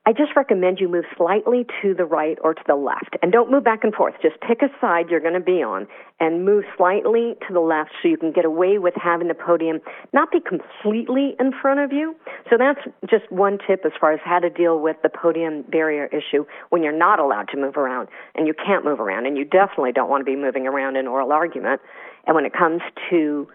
I 0.06 0.12
just 0.12 0.34
recommend 0.34 0.80
you 0.80 0.88
move 0.88 1.04
slightly 1.14 1.66
to 1.82 1.92
the 1.92 2.06
right 2.06 2.38
or 2.42 2.54
to 2.54 2.62
the 2.66 2.74
left. 2.74 3.16
And 3.22 3.30
don't 3.30 3.50
move 3.50 3.64
back 3.64 3.84
and 3.84 3.94
forth. 3.94 4.14
Just 4.22 4.40
pick 4.40 4.62
a 4.62 4.68
side 4.80 5.10
you're 5.10 5.20
going 5.20 5.34
to 5.34 5.40
be 5.40 5.62
on 5.62 5.86
and 6.18 6.42
move 6.44 6.64
slightly 6.78 7.34
to 7.46 7.52
the 7.52 7.60
left 7.60 7.90
so 8.02 8.08
you 8.08 8.16
can 8.16 8.32
get 8.32 8.46
away 8.46 8.78
with 8.78 8.94
having 8.96 9.28
the 9.28 9.34
podium 9.34 9.78
not 10.14 10.32
be 10.32 10.40
completely 10.40 11.36
in 11.38 11.52
front 11.52 11.80
of 11.80 11.92
you. 11.92 12.16
So 12.48 12.56
that's 12.56 12.80
just 13.10 13.30
one 13.30 13.58
tip 13.66 13.82
as 13.84 13.92
far 14.00 14.12
as 14.12 14.20
how 14.24 14.38
to 14.38 14.48
deal 14.48 14.80
with 14.80 14.96
the 15.02 15.10
podium 15.10 15.62
barrier 15.70 16.06
issue 16.06 16.46
when 16.70 16.82
you're 16.82 16.96
not 16.96 17.18
allowed 17.18 17.48
to 17.48 17.58
move 17.58 17.76
around 17.76 18.08
and 18.34 18.46
you 18.46 18.54
can't 18.54 18.86
move 18.86 19.00
around. 19.00 19.26
And 19.26 19.36
you 19.36 19.44
definitely 19.44 19.92
don't 19.92 20.08
want 20.08 20.22
to 20.22 20.24
be 20.24 20.34
moving 20.34 20.66
around 20.66 20.96
in 20.96 21.06
oral 21.08 21.30
argument. 21.30 21.82
And 22.26 22.34
when 22.34 22.46
it 22.46 22.54
comes 22.54 22.80
to 23.10 23.46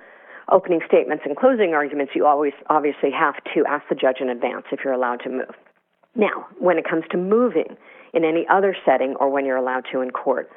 opening 0.51 0.81
statements 0.87 1.23
and 1.25 1.35
closing 1.35 1.73
arguments, 1.73 2.13
you 2.15 2.27
always 2.27 2.53
obviously 2.69 3.09
have 3.09 3.35
to 3.55 3.65
ask 3.67 3.83
the 3.89 3.95
judge 3.95 4.17
in 4.21 4.29
advance 4.29 4.65
if 4.71 4.81
you're 4.83 4.93
allowed 4.93 5.21
to 5.23 5.29
move. 5.29 5.55
Now, 6.15 6.47
when 6.59 6.77
it 6.77 6.87
comes 6.89 7.03
to 7.11 7.17
moving 7.17 7.77
in 8.13 8.23
any 8.23 8.45
other 8.49 8.75
setting 8.85 9.15
or 9.19 9.29
when 9.29 9.45
you're 9.45 9.57
allowed 9.57 9.85
to 9.91 10.01
in 10.01 10.11
court, 10.11 10.49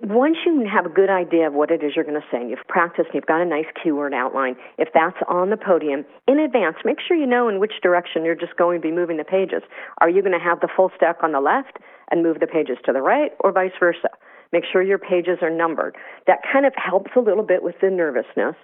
once 0.00 0.36
you 0.46 0.64
have 0.72 0.86
a 0.86 0.88
good 0.88 1.10
idea 1.10 1.48
of 1.48 1.54
what 1.54 1.72
it 1.72 1.82
is 1.82 1.92
you're 1.96 2.04
going 2.04 2.20
to 2.20 2.26
say, 2.30 2.38
and 2.38 2.50
you've 2.50 2.66
practiced, 2.68 3.06
and 3.06 3.14
you've 3.14 3.26
got 3.26 3.40
a 3.40 3.44
nice 3.44 3.66
keyword 3.82 4.14
outline, 4.14 4.54
if 4.76 4.88
that's 4.94 5.16
on 5.26 5.50
the 5.50 5.56
podium 5.56 6.04
in 6.28 6.38
advance, 6.38 6.76
make 6.84 6.98
sure 7.00 7.16
you 7.16 7.26
know 7.26 7.48
in 7.48 7.58
which 7.58 7.72
direction 7.82 8.24
you're 8.24 8.36
just 8.36 8.56
going 8.56 8.80
to 8.80 8.86
be 8.86 8.94
moving 8.94 9.16
the 9.16 9.24
pages. 9.24 9.62
Are 10.00 10.08
you 10.08 10.22
going 10.22 10.38
to 10.38 10.44
have 10.44 10.60
the 10.60 10.68
full 10.76 10.92
stack 10.94 11.16
on 11.24 11.32
the 11.32 11.40
left 11.40 11.78
and 12.12 12.22
move 12.22 12.38
the 12.38 12.46
pages 12.46 12.78
to 12.84 12.92
the 12.92 13.02
right, 13.02 13.32
or 13.40 13.50
vice 13.50 13.72
versa? 13.80 14.10
Make 14.52 14.64
sure 14.70 14.82
your 14.82 14.98
pages 14.98 15.38
are 15.42 15.50
numbered. 15.50 15.96
That 16.26 16.38
kind 16.50 16.64
of 16.64 16.72
helps 16.76 17.10
a 17.16 17.20
little 17.20 17.42
bit 17.42 17.62
with 17.62 17.74
the 17.80 17.90
nervousness. 17.90 18.54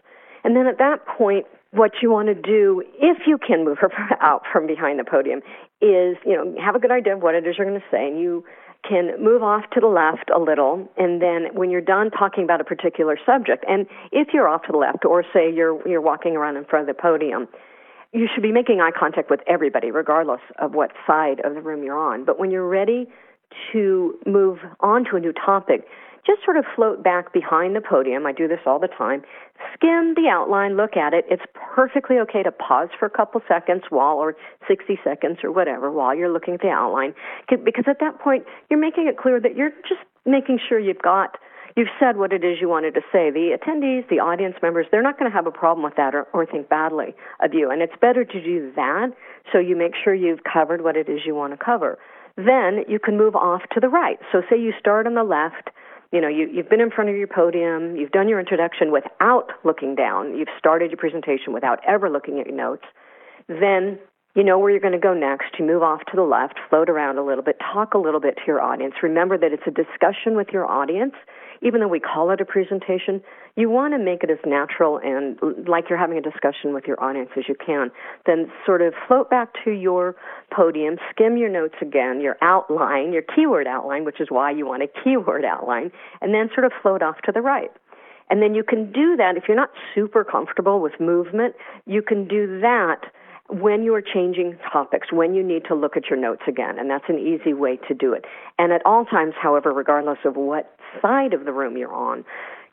And 0.44 0.54
then 0.54 0.66
at 0.66 0.78
that 0.78 1.06
point, 1.06 1.46
what 1.72 1.90
you 2.02 2.10
want 2.10 2.28
to 2.28 2.34
do, 2.34 2.82
if 3.00 3.26
you 3.26 3.38
can 3.38 3.64
move 3.64 3.78
her 3.78 3.90
out 4.20 4.42
from 4.52 4.66
behind 4.66 4.98
the 4.98 5.04
podium, 5.04 5.40
is 5.80 6.16
you 6.24 6.36
know 6.36 6.54
have 6.62 6.74
a 6.74 6.78
good 6.78 6.92
idea 6.92 7.16
of 7.16 7.22
what 7.22 7.34
it 7.34 7.46
is 7.46 7.56
you're 7.58 7.68
going 7.68 7.80
to 7.80 7.86
say, 7.90 8.06
and 8.06 8.20
you 8.20 8.44
can 8.88 9.12
move 9.22 9.42
off 9.42 9.64
to 9.72 9.80
the 9.80 9.86
left 9.86 10.30
a 10.34 10.38
little, 10.38 10.88
and 10.96 11.20
then 11.20 11.48
when 11.54 11.70
you're 11.70 11.80
done 11.80 12.10
talking 12.10 12.44
about 12.44 12.60
a 12.60 12.64
particular 12.64 13.18
subject, 13.24 13.64
and 13.68 13.86
if 14.12 14.28
you're 14.32 14.46
off 14.46 14.62
to 14.62 14.72
the 14.72 14.78
left, 14.78 15.04
or 15.04 15.24
say 15.32 15.52
you're 15.52 15.86
you're 15.88 16.00
walking 16.00 16.36
around 16.36 16.56
in 16.56 16.64
front 16.64 16.88
of 16.88 16.94
the 16.94 17.00
podium, 17.00 17.48
you 18.12 18.28
should 18.32 18.42
be 18.42 18.52
making 18.52 18.80
eye 18.80 18.92
contact 18.96 19.30
with 19.30 19.40
everybody, 19.46 19.90
regardless 19.90 20.40
of 20.58 20.74
what 20.74 20.92
side 21.06 21.40
of 21.44 21.54
the 21.54 21.60
room 21.60 21.82
you're 21.82 21.98
on. 21.98 22.24
But 22.24 22.38
when 22.38 22.50
you're 22.50 22.68
ready 22.68 23.08
to 23.72 24.18
move 24.26 24.58
on 24.80 25.04
to 25.10 25.16
a 25.16 25.20
new 25.20 25.32
topic, 25.32 25.86
just 26.26 26.44
sort 26.44 26.56
of 26.56 26.64
float 26.74 27.02
back 27.02 27.32
behind 27.32 27.76
the 27.76 27.80
podium. 27.80 28.26
I 28.26 28.32
do 28.32 28.48
this 28.48 28.60
all 28.66 28.78
the 28.78 28.88
time. 28.88 29.22
Skim 29.74 30.14
the 30.14 30.28
outline, 30.30 30.76
look 30.76 30.96
at 30.96 31.12
it. 31.12 31.24
It's 31.28 31.42
perfectly 31.54 32.18
okay 32.18 32.42
to 32.42 32.50
pause 32.50 32.88
for 32.98 33.06
a 33.06 33.10
couple 33.10 33.40
seconds 33.46 33.82
while, 33.90 34.16
or 34.16 34.34
60 34.66 34.98
seconds 35.04 35.38
or 35.44 35.52
whatever, 35.52 35.90
while 35.90 36.14
you're 36.14 36.32
looking 36.32 36.54
at 36.54 36.60
the 36.60 36.68
outline. 36.68 37.14
Because 37.48 37.84
at 37.86 38.00
that 38.00 38.18
point, 38.20 38.44
you're 38.70 38.80
making 38.80 39.06
it 39.06 39.18
clear 39.18 39.40
that 39.40 39.56
you're 39.56 39.72
just 39.88 40.00
making 40.24 40.58
sure 40.68 40.78
you've 40.78 41.02
got 41.02 41.36
you've 41.76 41.88
said 41.98 42.16
what 42.16 42.32
it 42.32 42.44
is 42.44 42.58
you 42.60 42.68
wanted 42.68 42.94
to 42.94 43.00
say. 43.12 43.30
The 43.30 43.56
attendees, 43.58 44.08
the 44.08 44.20
audience 44.20 44.54
members, 44.62 44.86
they're 44.90 45.02
not 45.02 45.18
going 45.18 45.30
to 45.30 45.36
have 45.36 45.46
a 45.46 45.50
problem 45.50 45.84
with 45.84 45.96
that 45.96 46.14
or, 46.14 46.22
or 46.32 46.46
think 46.46 46.68
badly 46.68 47.14
of 47.42 47.52
you. 47.52 47.70
And 47.70 47.82
it's 47.82 47.94
better 48.00 48.24
to 48.24 48.42
do 48.42 48.72
that 48.76 49.08
so 49.52 49.58
you 49.58 49.76
make 49.76 49.92
sure 50.02 50.14
you've 50.14 50.44
covered 50.44 50.82
what 50.82 50.96
it 50.96 51.08
is 51.08 51.20
you 51.26 51.34
want 51.34 51.52
to 51.52 51.62
cover. 51.62 51.98
Then 52.36 52.84
you 52.88 52.98
can 52.98 53.16
move 53.16 53.36
off 53.36 53.62
to 53.72 53.80
the 53.80 53.88
right. 53.88 54.18
So 54.32 54.42
say 54.50 54.58
you 54.58 54.72
start 54.78 55.06
on 55.06 55.14
the 55.14 55.24
left 55.24 55.70
you 56.14 56.20
know, 56.20 56.28
you, 56.28 56.48
you've 56.50 56.70
been 56.70 56.80
in 56.80 56.92
front 56.92 57.10
of 57.10 57.16
your 57.16 57.26
podium, 57.26 57.96
you've 57.96 58.12
done 58.12 58.28
your 58.28 58.38
introduction 58.38 58.92
without 58.92 59.50
looking 59.64 59.96
down, 59.96 60.38
you've 60.38 60.54
started 60.56 60.92
your 60.92 60.96
presentation 60.96 61.52
without 61.52 61.80
ever 61.86 62.08
looking 62.08 62.38
at 62.38 62.46
your 62.46 62.56
notes, 62.56 62.84
then 63.48 63.98
You 64.34 64.42
know 64.42 64.58
where 64.58 64.70
you're 64.70 64.80
going 64.80 64.92
to 64.92 64.98
go 64.98 65.14
next. 65.14 65.54
You 65.58 65.64
move 65.64 65.82
off 65.82 66.00
to 66.06 66.16
the 66.16 66.22
left, 66.22 66.58
float 66.68 66.90
around 66.90 67.18
a 67.18 67.24
little 67.24 67.44
bit, 67.44 67.56
talk 67.72 67.94
a 67.94 67.98
little 67.98 68.18
bit 68.18 68.34
to 68.36 68.42
your 68.48 68.60
audience. 68.60 68.94
Remember 69.00 69.38
that 69.38 69.52
it's 69.52 69.62
a 69.66 69.70
discussion 69.70 70.34
with 70.34 70.48
your 70.52 70.66
audience. 70.68 71.14
Even 71.62 71.80
though 71.80 71.88
we 71.88 72.00
call 72.00 72.30
it 72.30 72.40
a 72.40 72.44
presentation, 72.44 73.22
you 73.56 73.70
want 73.70 73.94
to 73.94 73.98
make 73.98 74.22
it 74.22 74.30
as 74.30 74.38
natural 74.44 74.98
and 74.98 75.38
like 75.68 75.88
you're 75.88 75.98
having 75.98 76.18
a 76.18 76.22
discussion 76.22 76.74
with 76.74 76.84
your 76.86 77.02
audience 77.02 77.30
as 77.36 77.44
you 77.48 77.54
can. 77.54 77.90
Then 78.26 78.50
sort 78.66 78.82
of 78.82 78.94
float 79.06 79.30
back 79.30 79.50
to 79.64 79.70
your 79.70 80.16
podium, 80.54 80.96
skim 81.10 81.36
your 81.36 81.48
notes 81.48 81.76
again, 81.80 82.20
your 82.20 82.36
outline, 82.42 83.12
your 83.12 83.22
keyword 83.22 83.66
outline, 83.66 84.04
which 84.04 84.20
is 84.20 84.28
why 84.30 84.50
you 84.50 84.66
want 84.66 84.82
a 84.82 84.88
keyword 85.02 85.44
outline, 85.44 85.90
and 86.20 86.34
then 86.34 86.50
sort 86.54 86.64
of 86.64 86.72
float 86.82 87.02
off 87.02 87.16
to 87.24 87.32
the 87.32 87.40
right. 87.40 87.70
And 88.30 88.42
then 88.42 88.54
you 88.54 88.64
can 88.64 88.90
do 88.90 89.16
that 89.16 89.36
if 89.36 89.44
you're 89.46 89.56
not 89.56 89.70
super 89.94 90.24
comfortable 90.24 90.80
with 90.80 90.98
movement, 90.98 91.54
you 91.86 92.02
can 92.02 92.26
do 92.26 92.60
that 92.60 93.02
when 93.48 93.82
you 93.82 93.94
are 93.94 94.02
changing 94.02 94.56
topics, 94.72 95.12
when 95.12 95.34
you 95.34 95.42
need 95.42 95.64
to 95.68 95.74
look 95.74 95.96
at 95.96 96.08
your 96.08 96.18
notes 96.18 96.42
again, 96.48 96.78
and 96.78 96.90
that's 96.90 97.04
an 97.08 97.18
easy 97.18 97.52
way 97.52 97.78
to 97.88 97.94
do 97.94 98.12
it. 98.12 98.24
And 98.58 98.72
at 98.72 98.80
all 98.86 99.04
times, 99.04 99.34
however, 99.40 99.72
regardless 99.72 100.18
of 100.24 100.36
what 100.36 100.76
side 101.02 101.34
of 101.34 101.44
the 101.44 101.52
room 101.52 101.76
you're 101.76 101.92
on, 101.92 102.24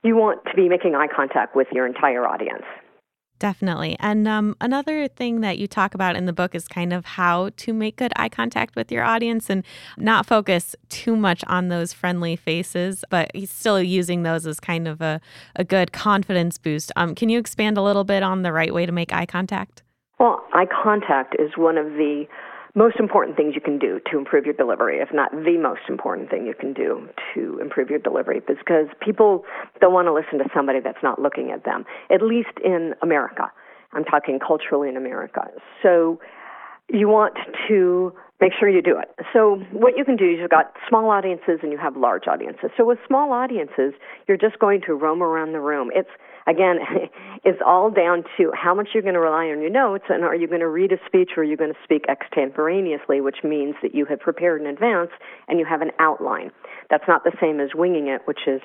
you 0.04 0.16
want 0.16 0.44
to 0.46 0.54
be 0.56 0.70
making 0.70 0.96
eye 0.96 1.08
contact 1.14 1.56
with 1.56 1.68
your 1.72 1.86
entire 1.86 2.26
audience. 2.26 2.64
Definitely. 3.38 3.98
And 4.00 4.28
um, 4.28 4.56
another 4.62 5.08
thing 5.08 5.42
that 5.42 5.58
you 5.58 5.66
talk 5.66 5.96
about 5.96 6.16
in 6.16 6.28
the 6.28 6.34
book 6.34 6.54
is 6.54 6.68
kind 6.68 6.94
of 6.94 7.06
how 7.06 7.50
to 7.58 7.74
make 7.74 7.96
good 7.96 8.14
eye 8.16 8.30
contact 8.30 8.76
with 8.76 8.92
your 8.92 9.04
audience 9.04 9.50
and 9.50 9.66
not 9.98 10.28
focus 10.28 10.76
too 10.90 11.16
much 11.16 11.44
on 11.48 11.70
those 11.70 11.92
friendly 11.92 12.36
faces, 12.36 13.04
but 13.10 13.32
still 13.46 13.82
using 13.82 14.22
those 14.22 14.46
as 14.46 14.60
kind 14.60 14.88
of 14.88 15.02
a, 15.02 15.20
a 15.56 15.64
good 15.64 15.92
confidence 15.92 16.60
boost. 16.60 16.92
Um, 16.96 17.16
can 17.16 17.30
you 17.30 17.40
expand 17.40 17.80
a 17.80 17.82
little 17.82 18.04
bit 18.04 18.22
on 18.22 18.44
the 18.44 18.54
right 18.54 18.72
way 18.72 18.86
to 18.86 18.92
make 18.92 19.12
eye 19.12 19.26
contact? 19.26 19.82
Well, 20.22 20.46
eye 20.54 20.68
contact 20.68 21.36
is 21.40 21.58
one 21.58 21.80
of 21.80 21.94
the 21.94 22.26
most 22.76 22.98
important 23.00 23.36
things 23.36 23.56
you 23.56 23.60
can 23.60 23.80
do 23.80 24.00
to 24.12 24.20
improve 24.20 24.46
your 24.46 24.54
delivery, 24.54 25.00
if 25.00 25.10
not 25.12 25.32
the 25.32 25.58
most 25.58 25.82
important 25.90 26.30
thing 26.30 26.46
you 26.46 26.54
can 26.54 26.74
do 26.74 27.10
to 27.34 27.58
improve 27.60 27.90
your 27.90 27.98
delivery, 27.98 28.40
because 28.40 28.86
people 29.04 29.44
don't 29.82 29.94
want 29.94 30.06
to 30.06 30.14
listen 30.14 30.38
to 30.38 30.46
somebody 30.56 30.80
that's 30.80 31.02
not 31.02 31.20
looking 31.20 31.50
at 31.50 31.66
them, 31.66 31.86
at 32.14 32.22
least 32.22 32.54
in 32.64 32.94
America. 33.02 33.52
I'm 33.94 34.04
talking 34.04 34.38
culturally 34.38 34.90
in 34.90 34.96
America. 34.96 35.42
So 35.82 36.20
you 36.88 37.08
want 37.08 37.34
to 37.68 38.14
make 38.40 38.52
sure 38.60 38.70
you 38.70 38.84
do 38.84 39.00
it. 39.00 39.10
So 39.34 39.56
what 39.72 39.98
you 39.98 40.06
can 40.06 40.18
do 40.18 40.26
is 40.26 40.38
you've 40.40 40.52
got 40.52 40.72
small 40.88 41.10
audiences 41.10 41.62
and 41.64 41.72
you 41.72 41.80
have 41.80 41.98
large 41.98 42.28
audiences. 42.28 42.70
So 42.78 42.86
with 42.86 43.00
small 43.08 43.34
audiences, 43.34 43.94
you're 44.28 44.38
just 44.38 44.60
going 44.60 44.82
to 44.86 44.94
roam 44.94 45.24
around 45.24 45.54
the 45.54 45.60
room. 45.60 45.90
It's 45.96 46.12
again, 46.48 46.80
it's 47.44 47.62
all 47.66 47.90
down 47.90 48.24
to 48.38 48.52
how 48.54 48.74
much 48.74 48.90
you're 48.94 49.04
going 49.04 49.16
to 49.16 49.20
rely 49.20 49.46
on 49.46 49.62
your 49.62 49.70
notes 49.70 50.06
and 50.10 50.24
are 50.24 50.36
you 50.36 50.48
going 50.48 50.62
to 50.62 50.70
read 50.70 50.92
a 50.92 50.98
speech 51.06 51.32
or 51.38 51.44
are 51.44 51.46
you 51.46 51.58
going 51.58 51.74
to 51.74 51.80
speak 51.84 52.06
extemporaneously, 52.10 53.22
which 53.22 53.38
means 53.44 53.76
that 53.82 53.96
you 53.96 54.06
have 54.06 54.20
prepared 54.20 54.62
in 54.62 54.68
advance 54.68 55.12
and 55.48 55.60
you 55.60 55.66
have 55.66 55.82
an 55.82 55.92
outline. 56.00 56.52
That's 56.90 57.08
not 57.08 57.24
the 57.24 57.34
same 57.42 57.60
as 57.60 57.70
winging 57.74 58.08
it, 58.08 58.22
which 58.26 58.48
is 58.48 58.62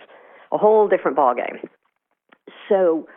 a 0.53 0.59
whole 0.59 0.89
different 0.89 1.17
ballgame. 1.17 1.69
So, 2.69 3.09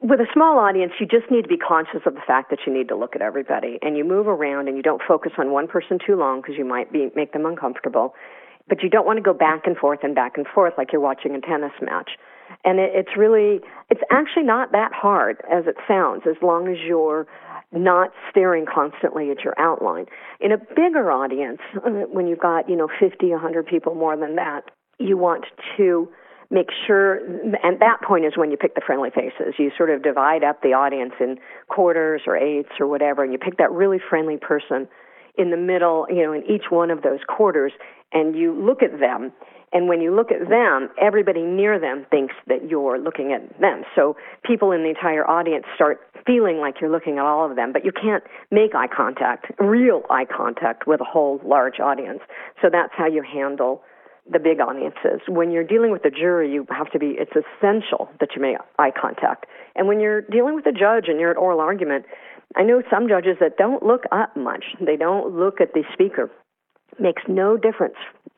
with 0.00 0.20
a 0.20 0.26
small 0.34 0.58
audience, 0.58 0.92
you 1.00 1.06
just 1.06 1.30
need 1.30 1.42
to 1.42 1.48
be 1.48 1.56
conscious 1.56 2.02
of 2.04 2.14
the 2.14 2.20
fact 2.26 2.50
that 2.50 2.58
you 2.66 2.74
need 2.74 2.88
to 2.88 2.96
look 2.96 3.14
at 3.16 3.22
everybody, 3.22 3.78
and 3.80 3.96
you 3.96 4.04
move 4.04 4.26
around, 4.26 4.68
and 4.68 4.76
you 4.76 4.82
don't 4.82 5.00
focus 5.06 5.32
on 5.38 5.50
one 5.50 5.66
person 5.66 5.98
too 6.04 6.14
long 6.14 6.42
because 6.42 6.56
you 6.58 6.64
might 6.64 6.92
be 6.92 7.10
make 7.16 7.32
them 7.32 7.46
uncomfortable. 7.46 8.14
But 8.68 8.82
you 8.82 8.90
don't 8.90 9.06
want 9.06 9.16
to 9.16 9.22
go 9.22 9.32
back 9.32 9.62
and 9.66 9.76
forth 9.76 10.00
and 10.02 10.14
back 10.14 10.36
and 10.36 10.46
forth 10.46 10.74
like 10.76 10.92
you're 10.92 11.00
watching 11.00 11.34
a 11.34 11.40
tennis 11.40 11.72
match 11.80 12.10
and 12.64 12.78
it, 12.78 12.90
it's 12.94 13.16
really 13.16 13.60
it's 13.90 14.02
actually 14.10 14.44
not 14.44 14.72
that 14.72 14.92
hard 14.92 15.42
as 15.50 15.66
it 15.66 15.76
sounds 15.86 16.22
as 16.28 16.36
long 16.42 16.68
as 16.68 16.76
you're 16.86 17.26
not 17.72 18.10
staring 18.30 18.66
constantly 18.72 19.30
at 19.30 19.40
your 19.42 19.54
outline. 19.58 20.06
In 20.40 20.52
a 20.52 20.58
bigger 20.58 21.10
audience 21.10 21.60
uh, 21.76 21.90
when 22.12 22.26
you've 22.26 22.40
got 22.40 22.68
you 22.68 22.76
know 22.76 22.88
50 23.00 23.30
100 23.30 23.66
people 23.66 23.94
more 23.94 24.16
than 24.16 24.36
that 24.36 24.70
you 24.98 25.16
want 25.16 25.44
to 25.76 26.08
make 26.50 26.68
sure 26.86 27.16
and 27.16 27.80
that 27.80 28.00
point 28.06 28.24
is 28.24 28.36
when 28.36 28.50
you 28.50 28.56
pick 28.56 28.74
the 28.74 28.82
friendly 28.84 29.10
faces. 29.10 29.54
You 29.58 29.70
sort 29.76 29.90
of 29.90 30.02
divide 30.02 30.44
up 30.44 30.62
the 30.62 30.74
audience 30.74 31.14
in 31.20 31.38
quarters 31.68 32.22
or 32.26 32.36
eighths 32.36 32.72
or 32.78 32.86
whatever 32.86 33.24
and 33.24 33.32
you 33.32 33.38
pick 33.38 33.56
that 33.58 33.72
really 33.72 33.98
friendly 33.98 34.36
person 34.36 34.88
in 35.36 35.50
the 35.50 35.56
middle 35.56 36.06
you 36.08 36.22
know 36.22 36.32
in 36.32 36.44
each 36.48 36.70
one 36.70 36.90
of 36.90 37.02
those 37.02 37.20
quarters 37.26 37.72
and 38.12 38.36
you 38.36 38.54
look 38.54 38.82
at 38.82 39.00
them 39.00 39.32
and 39.74 39.88
when 39.88 40.00
you 40.00 40.14
look 40.14 40.30
at 40.30 40.48
them, 40.48 40.88
everybody 41.02 41.42
near 41.42 41.80
them 41.80 42.06
thinks 42.08 42.34
that 42.46 42.70
you're 42.70 42.96
looking 42.98 43.32
at 43.32 43.60
them. 43.60 43.82
So 43.96 44.16
people 44.44 44.70
in 44.70 44.84
the 44.84 44.90
entire 44.90 45.28
audience 45.28 45.64
start 45.74 46.00
feeling 46.24 46.58
like 46.58 46.80
you're 46.80 46.92
looking 46.92 47.18
at 47.18 47.24
all 47.24 47.50
of 47.50 47.56
them, 47.56 47.72
but 47.72 47.84
you 47.84 47.90
can't 47.90 48.22
make 48.52 48.74
eye 48.76 48.86
contact, 48.86 49.46
real 49.58 50.02
eye 50.08 50.24
contact 50.24 50.86
with 50.86 51.00
a 51.00 51.04
whole 51.04 51.40
large 51.44 51.80
audience. 51.80 52.20
So 52.62 52.68
that's 52.70 52.92
how 52.96 53.06
you 53.06 53.22
handle 53.22 53.82
the 54.32 54.38
big 54.38 54.60
audiences. 54.60 55.20
When 55.28 55.50
you're 55.50 55.64
dealing 55.64 55.90
with 55.90 56.04
the 56.04 56.10
jury, 56.10 56.50
you 56.50 56.66
have 56.70 56.90
to 56.92 56.98
be, 56.98 57.16
it's 57.18 57.32
essential 57.32 58.08
that 58.20 58.30
you 58.36 58.40
make 58.40 58.56
eye 58.78 58.92
contact. 58.98 59.46
And 59.74 59.88
when 59.88 59.98
you're 59.98 60.22
dealing 60.22 60.54
with 60.54 60.66
a 60.66 60.72
judge 60.72 61.08
and 61.08 61.18
you're 61.18 61.32
at 61.32 61.36
oral 61.36 61.60
argument, 61.60 62.06
I 62.54 62.62
know 62.62 62.80
some 62.88 63.08
judges 63.08 63.38
that 63.40 63.56
don't 63.58 63.82
look 63.82 64.04
up 64.12 64.36
much. 64.36 64.64
They 64.80 64.96
don't 64.96 65.36
look 65.36 65.60
at 65.60 65.74
the 65.74 65.82
speaker 65.92 66.30
makes 66.98 67.22
no 67.28 67.56
difference. 67.56 67.96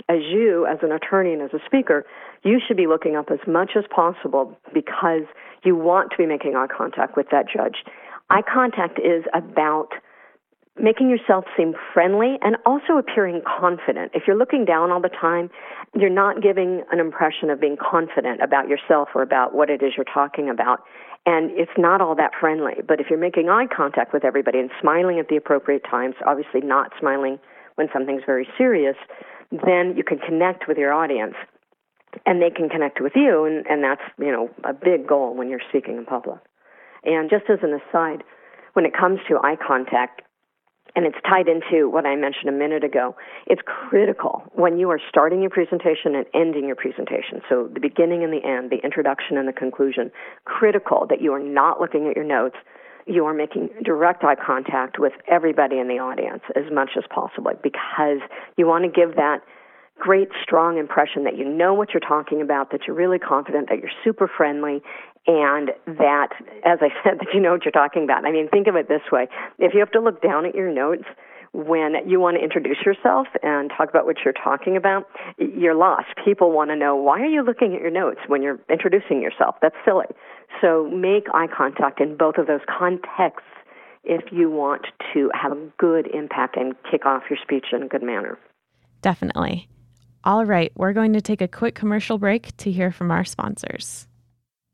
As 0.08 0.20
you 0.22 0.66
as 0.66 0.78
an 0.82 0.92
attorney 0.92 1.32
and 1.32 1.42
as 1.42 1.50
a 1.52 1.58
speaker 1.66 2.04
you 2.44 2.60
should 2.64 2.76
be 2.76 2.86
looking 2.86 3.16
up 3.16 3.30
as 3.30 3.40
much 3.46 3.72
as 3.76 3.84
possible 3.90 4.56
because 4.72 5.22
you 5.64 5.74
want 5.74 6.12
to 6.12 6.16
be 6.16 6.26
making 6.26 6.54
eye 6.54 6.68
contact 6.68 7.16
with 7.16 7.26
that 7.32 7.46
judge. 7.52 7.78
Eye 8.30 8.42
contact 8.42 9.00
is 9.00 9.24
about 9.34 9.88
making 10.78 11.10
yourself 11.10 11.44
seem 11.56 11.74
friendly 11.92 12.36
and 12.42 12.56
also 12.64 12.98
appearing 12.98 13.42
confident. 13.42 14.12
If 14.14 14.24
you're 14.26 14.36
looking 14.36 14.64
down 14.64 14.92
all 14.92 15.00
the 15.00 15.08
time 15.08 15.50
you're 15.94 16.10
not 16.10 16.42
giving 16.42 16.82
an 16.92 17.00
impression 17.00 17.50
of 17.50 17.60
being 17.60 17.76
confident 17.76 18.42
about 18.42 18.68
yourself 18.68 19.08
or 19.14 19.22
about 19.22 19.54
what 19.54 19.70
it 19.70 19.82
is 19.82 19.92
you're 19.96 20.04
talking 20.04 20.50
about. 20.50 20.80
And 21.24 21.50
it's 21.52 21.72
not 21.76 22.00
all 22.00 22.14
that 22.16 22.32
friendly. 22.38 22.74
But 22.86 23.00
if 23.00 23.06
you're 23.08 23.18
making 23.18 23.48
eye 23.48 23.66
contact 23.74 24.12
with 24.12 24.24
everybody 24.24 24.58
and 24.58 24.70
smiling 24.80 25.18
at 25.18 25.28
the 25.28 25.36
appropriate 25.36 25.82
times 25.88 26.14
obviously 26.26 26.60
not 26.60 26.92
smiling 27.00 27.38
when 27.76 27.88
something's 27.92 28.22
very 28.26 28.48
serious, 28.58 28.96
then 29.50 29.94
you 29.96 30.04
can 30.04 30.18
connect 30.18 30.68
with 30.68 30.76
your 30.76 30.92
audience 30.92 31.34
and 32.24 32.42
they 32.42 32.50
can 32.50 32.68
connect 32.68 33.00
with 33.00 33.12
you 33.14 33.44
and, 33.44 33.66
and 33.66 33.82
that's, 33.84 34.02
you 34.18 34.32
know, 34.32 34.50
a 34.64 34.72
big 34.72 35.06
goal 35.06 35.34
when 35.34 35.48
you're 35.48 35.60
speaking 35.68 35.96
in 35.96 36.04
public. 36.04 36.40
And 37.04 37.30
just 37.30 37.44
as 37.48 37.58
an 37.62 37.78
aside, 37.78 38.24
when 38.72 38.84
it 38.84 38.92
comes 38.92 39.20
to 39.28 39.38
eye 39.38 39.56
contact, 39.56 40.22
and 40.96 41.04
it's 41.04 41.16
tied 41.28 41.46
into 41.46 41.90
what 41.90 42.06
I 42.06 42.16
mentioned 42.16 42.48
a 42.48 42.52
minute 42.52 42.82
ago. 42.82 43.14
It's 43.46 43.60
critical 43.66 44.42
when 44.54 44.78
you 44.78 44.90
are 44.90 44.98
starting 45.10 45.42
your 45.42 45.50
presentation 45.50 46.14
and 46.14 46.24
ending 46.32 46.66
your 46.66 46.74
presentation. 46.74 47.42
So 47.50 47.68
the 47.72 47.80
beginning 47.80 48.24
and 48.24 48.32
the 48.32 48.42
end, 48.42 48.70
the 48.70 48.82
introduction 48.82 49.36
and 49.36 49.46
the 49.46 49.52
conclusion, 49.52 50.10
critical 50.46 51.06
that 51.10 51.20
you 51.20 51.34
are 51.34 51.42
not 51.42 51.82
looking 51.82 52.08
at 52.08 52.16
your 52.16 52.24
notes, 52.24 52.56
you 53.06 53.24
are 53.24 53.34
making 53.34 53.70
direct 53.84 54.24
eye 54.24 54.34
contact 54.34 54.98
with 54.98 55.12
everybody 55.28 55.78
in 55.78 55.88
the 55.88 55.98
audience 55.98 56.42
as 56.54 56.64
much 56.72 56.90
as 56.96 57.04
possible 57.08 57.52
because 57.62 58.18
you 58.56 58.66
want 58.66 58.84
to 58.84 58.90
give 58.90 59.16
that 59.16 59.38
great 59.98 60.28
strong 60.42 60.76
impression 60.76 61.24
that 61.24 61.36
you 61.38 61.44
know 61.44 61.72
what 61.72 61.94
you're 61.94 62.00
talking 62.00 62.42
about 62.42 62.70
that 62.70 62.80
you're 62.86 62.96
really 62.96 63.18
confident 63.18 63.68
that 63.70 63.78
you're 63.78 63.94
super 64.04 64.28
friendly 64.28 64.82
and 65.26 65.70
that 65.86 66.28
as 66.64 66.78
i 66.82 66.88
said 67.02 67.18
that 67.20 67.28
you 67.32 67.40
know 67.40 67.52
what 67.52 67.64
you're 67.64 67.72
talking 67.72 68.04
about 68.04 68.26
i 68.26 68.30
mean 68.30 68.48
think 68.48 68.66
of 68.66 68.76
it 68.76 68.88
this 68.88 69.00
way 69.10 69.26
if 69.58 69.72
you 69.72 69.80
have 69.80 69.90
to 69.90 70.00
look 70.00 70.20
down 70.20 70.44
at 70.44 70.54
your 70.54 70.70
notes 70.70 71.04
when 71.56 71.94
you 72.06 72.20
want 72.20 72.36
to 72.36 72.42
introduce 72.42 72.76
yourself 72.84 73.26
and 73.42 73.72
talk 73.74 73.88
about 73.88 74.04
what 74.04 74.16
you're 74.22 74.34
talking 74.34 74.76
about, 74.76 75.08
you're 75.38 75.74
lost. 75.74 76.08
People 76.22 76.52
want 76.52 76.68
to 76.68 76.76
know 76.76 76.94
why 76.94 77.18
are 77.20 77.26
you 77.26 77.42
looking 77.42 77.74
at 77.74 77.80
your 77.80 77.90
notes 77.90 78.20
when 78.26 78.42
you're 78.42 78.60
introducing 78.68 79.22
yourself? 79.22 79.54
That's 79.62 79.74
silly. 79.82 80.04
So 80.60 80.88
make 80.90 81.26
eye 81.34 81.48
contact 81.54 82.00
in 82.00 82.16
both 82.16 82.36
of 82.38 82.46
those 82.46 82.60
contexts 82.66 83.48
if 84.04 84.32
you 84.32 84.50
want 84.50 84.86
to 85.12 85.30
have 85.34 85.52
a 85.52 85.68
good 85.78 86.06
impact 86.14 86.56
and 86.56 86.74
kick 86.90 87.04
off 87.04 87.24
your 87.28 87.38
speech 87.42 87.66
in 87.72 87.82
a 87.82 87.88
good 87.88 88.02
manner. 88.02 88.38
Definitely. 89.02 89.68
All 90.24 90.44
right, 90.44 90.72
we're 90.76 90.92
going 90.92 91.12
to 91.12 91.20
take 91.20 91.40
a 91.40 91.48
quick 91.48 91.74
commercial 91.74 92.18
break 92.18 92.56
to 92.58 92.70
hear 92.70 92.90
from 92.90 93.10
our 93.10 93.24
sponsors. 93.24 94.08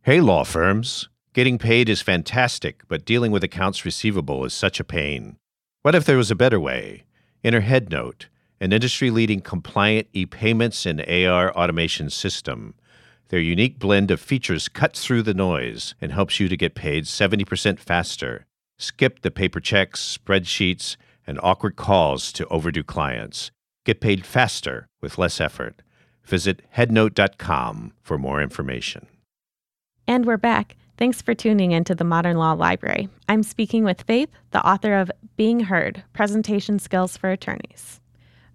Hey, 0.03 0.21
law 0.21 0.45
firms. 0.45 1.09
Getting 1.35 1.59
paid 1.59 1.89
is 1.89 2.03
fantastic, 2.03 2.83
but 2.89 3.05
dealing 3.05 3.33
with 3.33 3.43
accounts 3.43 3.85
receivable 3.85 4.45
is 4.45 4.53
such 4.53 4.81
a 4.81 4.85
pain. 4.85 5.37
What 5.83 5.95
if 5.95 6.05
there 6.05 6.17
was 6.17 6.31
a 6.31 6.37
better 6.37 6.61
way? 6.61 7.05
Enter 7.43 7.63
HeadNote, 7.63 8.27
an 8.61 8.73
industry 8.73 9.11
leading 9.11 9.41
compliant 9.41 10.09
e 10.13 10.27
payments 10.27 10.87
and 10.87 11.01
AR 11.01 11.51
automation 11.57 12.11
system. 12.11 12.75
Their 13.33 13.41
unique 13.41 13.79
blend 13.79 14.11
of 14.11 14.21
features 14.21 14.69
cuts 14.69 15.03
through 15.03 15.23
the 15.23 15.33
noise 15.33 15.95
and 16.03 16.13
helps 16.13 16.39
you 16.39 16.51
to 16.51 16.57
get 16.57 16.75
paid 16.75 17.05
70% 17.05 17.79
faster. 17.79 18.45
Skip 18.79 19.23
the 19.23 19.31
paper 19.31 19.59
checks, 19.59 20.19
spreadsheets, 20.19 20.99
and 21.27 21.41
awkward 21.43 21.77
calls 21.77 22.31
to 22.33 22.47
overdue 22.49 22.85
clients. 22.85 23.51
Get 23.87 24.03
paid 24.03 24.27
faster 24.27 24.87
with 25.01 25.17
less 25.17 25.41
effort. 25.41 25.81
Visit 26.27 26.61
headnote.com 26.77 27.95
for 28.03 28.19
more 28.19 28.43
information. 28.43 29.07
And 30.07 30.27
we're 30.27 30.37
back. 30.37 30.77
Thanks 30.99 31.23
for 31.23 31.33
tuning 31.33 31.73
into 31.73 31.95
the 31.95 32.05
Modern 32.05 32.37
Law 32.37 32.53
Library. 32.53 33.09
I'm 33.31 33.43
speaking 33.43 33.83
with 33.83 34.03
Faith, 34.03 34.29
the 34.51 34.63
author 34.63 34.95
of 34.95 35.11
Being 35.39 35.61
Heard 35.61 36.05
Presentation 36.13 36.79
Skills 36.79 37.17
for 37.17 37.31
Attorneys. 37.31 37.99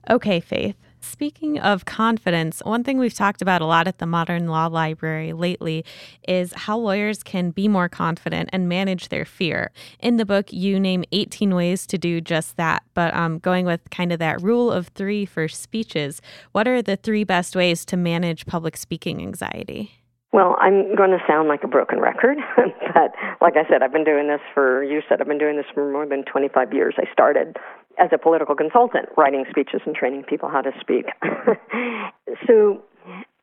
Okay, 0.07 0.39
Faith. 0.39 0.75
Speaking 0.99 1.59
of 1.59 1.85
confidence, 1.85 2.61
one 2.63 2.83
thing 2.83 2.97
we've 2.97 3.13
talked 3.13 3.41
about 3.41 3.61
a 3.61 3.65
lot 3.65 3.87
at 3.87 3.99
the 3.99 4.05
Modern 4.05 4.47
Law 4.47 4.67
Library 4.67 5.33
lately 5.33 5.85
is 6.27 6.53
how 6.53 6.77
lawyers 6.77 7.23
can 7.23 7.51
be 7.51 7.67
more 7.67 7.87
confident 7.87 8.49
and 8.51 8.67
manage 8.67 9.09
their 9.09 9.25
fear. 9.25 9.71
In 9.99 10.17
the 10.17 10.25
book, 10.25 10.51
you 10.51 10.79
name 10.79 11.03
18 11.11 11.53
ways 11.53 11.85
to 11.87 11.97
do 11.97 12.19
just 12.19 12.57
that, 12.57 12.83
but 12.93 13.13
um, 13.13 13.39
going 13.39 13.65
with 13.65 13.89
kind 13.89 14.11
of 14.11 14.19
that 14.19 14.41
rule 14.41 14.71
of 14.71 14.87
three 14.89 15.25
for 15.25 15.47
speeches, 15.47 16.21
what 16.51 16.67
are 16.67 16.81
the 16.81 16.95
three 16.95 17.23
best 17.23 17.55
ways 17.55 17.85
to 17.85 17.97
manage 17.97 18.45
public 18.45 18.75
speaking 18.75 19.21
anxiety? 19.21 19.91
Well, 20.33 20.57
I'm 20.59 20.95
going 20.95 21.11
to 21.11 21.19
sound 21.27 21.47
like 21.47 21.63
a 21.63 21.67
broken 21.67 21.99
record, 21.99 22.37
but 22.57 23.13
like 23.41 23.53
I 23.55 23.67
said, 23.69 23.81
I've 23.81 23.93
been 23.93 24.03
doing 24.03 24.27
this 24.27 24.41
for, 24.53 24.83
you 24.83 25.01
said, 25.07 25.21
I've 25.21 25.27
been 25.27 25.37
doing 25.37 25.55
this 25.55 25.65
for 25.73 25.89
more 25.91 26.05
than 26.05 26.25
25 26.25 26.73
years. 26.73 26.95
I 26.97 27.11
started 27.11 27.55
as 27.99 28.09
a 28.13 28.17
political 28.17 28.55
consultant, 28.55 29.09
writing 29.17 29.45
speeches 29.49 29.81
and 29.85 29.95
training 29.95 30.23
people 30.23 30.49
how 30.49 30.61
to 30.61 30.71
speak. 30.79 31.05
so, 32.47 32.81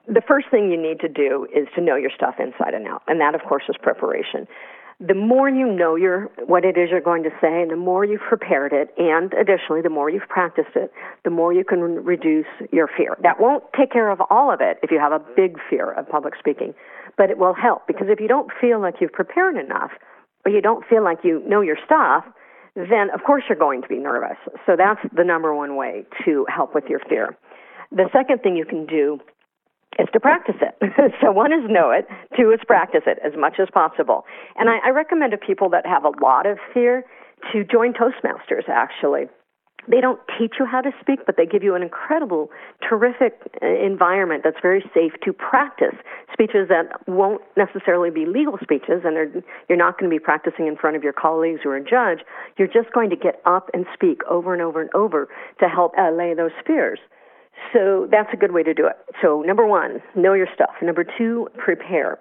the 0.07 0.21
first 0.29 0.49
thing 0.51 0.71
you 0.71 0.81
need 0.81 1.01
to 1.01 1.09
do 1.09 1.47
is 1.55 1.67
to 1.75 1.81
know 1.81 1.97
your 1.97 2.11
stuff 2.15 2.35
inside 2.39 2.75
and 2.75 2.87
out, 2.87 3.03
and 3.09 3.21
that, 3.21 3.35
of 3.35 3.41
course, 3.43 3.65
is 3.69 3.77
preparation. 3.81 4.47
The 5.01 5.15
more 5.15 5.49
you 5.49 5.67
know 5.67 5.97
your 5.97 6.31
what 6.47 6.65
it 6.65 6.77
is 6.77 6.91
you're 6.91 7.01
going 7.01 7.25
to 7.25 7.31
say, 7.41 7.63
and 7.63 7.71
the 7.71 7.77
more 7.77 8.05
you've 8.05 8.21
prepared 8.21 8.73
it, 8.73 8.95
and 8.97 9.33
additionally, 9.35 9.83
the 9.83 9.91
more 9.91 10.09
you've 10.09 10.29
practiced 10.29 10.77
it, 10.77 10.93
the 11.25 11.31
more 11.31 11.53
you 11.53 11.65
can 11.65 11.81
reduce 11.81 12.47
your 12.71 12.89
fear. 12.97 13.17
That 13.23 13.41
won't 13.41 13.65
take 13.77 13.91
care 13.91 14.11
of 14.11 14.21
all 14.31 14.53
of 14.53 14.61
it 14.61 14.79
if 14.83 14.91
you 14.91 15.01
have 15.01 15.13
a 15.13 15.21
big 15.35 15.59
fear 15.69 15.91
of 15.93 16.09
public 16.09 16.35
speaking, 16.39 16.75
but 17.17 17.31
it 17.31 17.39
will 17.39 17.55
help 17.55 17.87
because 17.89 18.07
if 18.09 18.21
you 18.21 18.29
don't 18.29 18.51
feel 18.61 18.81
like 18.81 18.97
you've 19.01 19.13
prepared 19.13 19.57
enough, 19.57 19.91
or 20.45 20.53
you 20.53 20.61
don't 20.61 20.85
feel 20.87 21.03
like 21.03 21.19
you 21.25 21.43
know 21.47 21.61
your 21.61 21.79
stuff, 21.85 22.25
then 22.75 23.11
of 23.15 23.23
course 23.25 23.45
you're 23.49 23.59
going 23.59 23.83
to 23.83 23.89
be 23.89 23.99
nervous. 23.99 24.37
So 24.67 24.77
that's 24.77 25.01
the 25.15 25.25
number 25.25 25.55
one 25.55 25.77
way 25.77 26.05
to 26.25 26.47
help 26.49 26.75
with 26.75 26.85
your 26.89 27.01
fear. 27.09 27.37
The 27.91 28.09
second 28.13 28.43
thing 28.43 28.57
you 28.57 28.65
can 28.65 28.87
do 28.87 29.21
is 29.99 30.09
to 30.13 30.21
practice 30.21 30.57
it. 30.61 31.15
so 31.21 31.31
one 31.31 31.53
is 31.53 31.69
know 31.69 31.91
it, 31.91 32.07
two 32.37 32.51
is 32.51 32.61
practice 32.67 33.03
it 33.07 33.19
as 33.25 33.33
much 33.39 33.55
as 33.61 33.69
possible. 33.73 34.25
And 34.57 34.69
I, 34.69 34.79
I 34.87 34.91
recommend 34.91 35.33
to 35.33 35.39
people 35.39 35.71
that 35.71 35.87
have 35.87 36.05
a 36.05 36.13
lot 36.21 36.47
of 36.47 36.59
fear 36.73 37.05
to 37.53 37.65
join 37.65 37.93
Toastmasters 37.93 38.69
actually 38.69 39.27
they 39.89 40.01
don't 40.01 40.21
teach 40.39 40.55
you 40.59 40.67
how 40.67 40.81
to 40.81 40.91
speak, 41.01 41.21
but 41.27 41.37
they 41.37 41.47
give 41.47 41.63
you 41.63 41.75
an 41.75 41.83
incredible, 41.83 42.51
terrific 42.87 43.39
uh, 43.63 43.67
environment 43.67 44.43
that's 44.45 44.57
very 44.63 44.83
safe 44.95 45.13
to 45.25 45.33
practice 45.33 45.95
speeches 46.33 46.69
that 46.69 47.07
won't 47.07 47.43
necessarily 47.57 48.11
be 48.11 48.27
legal 48.27 48.59
speeches, 48.63 49.03
and 49.05 49.43
you're 49.69 49.79
not 49.79 49.99
going 49.99 50.11
to 50.11 50.15
be 50.15 50.21
practicing 50.21 50.67
in 50.67 50.77
front 50.77 50.97
of 50.97 51.03
your 51.03 51.13
colleagues 51.13 51.61
or 51.65 51.77
a 51.77 51.81
judge. 51.81 52.25
You're 52.57 52.69
just 52.69 52.93
going 52.93 53.11
to 53.11 53.17
get 53.17 53.41
up 53.45 53.71
and 53.75 53.87
speak 53.95 54.21
over 54.29 54.53
and 54.53 54.63
over 54.63 54.81
and 54.81 54.91
over 54.95 55.29
to 55.61 55.69
help 55.69 55.93
allay 55.99 56.35
those 56.35 56.53
fears. 56.67 56.99
So 57.73 58.09
that's 58.11 58.29
a 58.33 58.37
good 58.37 58.53
way 58.53 58.63
to 58.63 58.75
do 58.75 58.87
it. 58.87 58.97
So, 59.23 59.43
number 59.43 59.67
one, 59.67 60.03
know 60.15 60.35
your 60.35 60.49
stuff. 60.55 60.75
Number 60.83 61.05
two, 61.17 61.49
prepare. 61.57 62.19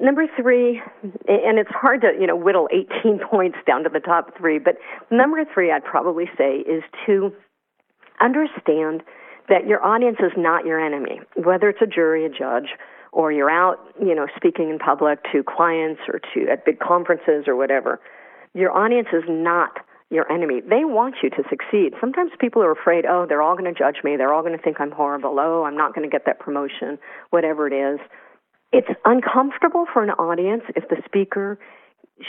Number 0.00 0.26
three, 0.40 0.80
and 1.02 1.58
it's 1.58 1.70
hard 1.70 2.02
to, 2.02 2.12
you 2.18 2.26
know, 2.26 2.36
whittle 2.36 2.68
18 2.72 3.20
points 3.30 3.58
down 3.66 3.84
to 3.84 3.88
the 3.88 4.00
top 4.00 4.36
three, 4.36 4.58
but 4.58 4.74
number 5.10 5.44
three, 5.52 5.72
I'd 5.72 5.84
probably 5.84 6.26
say, 6.36 6.58
is 6.58 6.82
to 7.06 7.32
understand 8.20 9.02
that 9.48 9.66
your 9.66 9.84
audience 9.84 10.18
is 10.20 10.32
not 10.36 10.66
your 10.66 10.84
enemy, 10.84 11.20
whether 11.36 11.68
it's 11.68 11.80
a 11.82 11.86
jury, 11.86 12.26
a 12.26 12.28
judge, 12.28 12.68
or 13.12 13.32
you're 13.32 13.50
out, 13.50 13.78
you 14.00 14.14
know, 14.14 14.26
speaking 14.36 14.68
in 14.68 14.78
public 14.78 15.20
to 15.32 15.42
clients 15.42 16.02
or 16.08 16.20
to 16.34 16.50
at 16.50 16.64
big 16.64 16.78
conferences 16.78 17.44
or 17.46 17.56
whatever. 17.56 18.00
Your 18.54 18.76
audience 18.76 19.08
is 19.12 19.24
not 19.28 19.78
your 20.10 20.30
enemy. 20.30 20.60
They 20.60 20.84
want 20.84 21.16
you 21.22 21.30
to 21.30 21.42
succeed. 21.48 21.92
Sometimes 22.00 22.30
people 22.38 22.62
are 22.62 22.72
afraid, 22.72 23.04
oh, 23.06 23.26
they're 23.28 23.42
all 23.42 23.56
going 23.56 23.72
to 23.72 23.78
judge 23.78 24.02
me. 24.04 24.16
They're 24.16 24.32
all 24.32 24.42
going 24.42 24.56
to 24.56 24.62
think 24.62 24.80
I'm 24.80 24.90
horrible. 24.90 25.38
Oh, 25.38 25.64
I'm 25.64 25.76
not 25.76 25.94
going 25.94 26.08
to 26.08 26.10
get 26.10 26.24
that 26.26 26.40
promotion, 26.40 26.98
whatever 27.30 27.66
it 27.66 27.72
is. 27.72 28.00
It's 28.72 28.88
uncomfortable 29.04 29.86
for 29.92 30.02
an 30.02 30.10
audience 30.10 30.62
if 30.76 30.88
the 30.88 30.96
speaker 31.04 31.58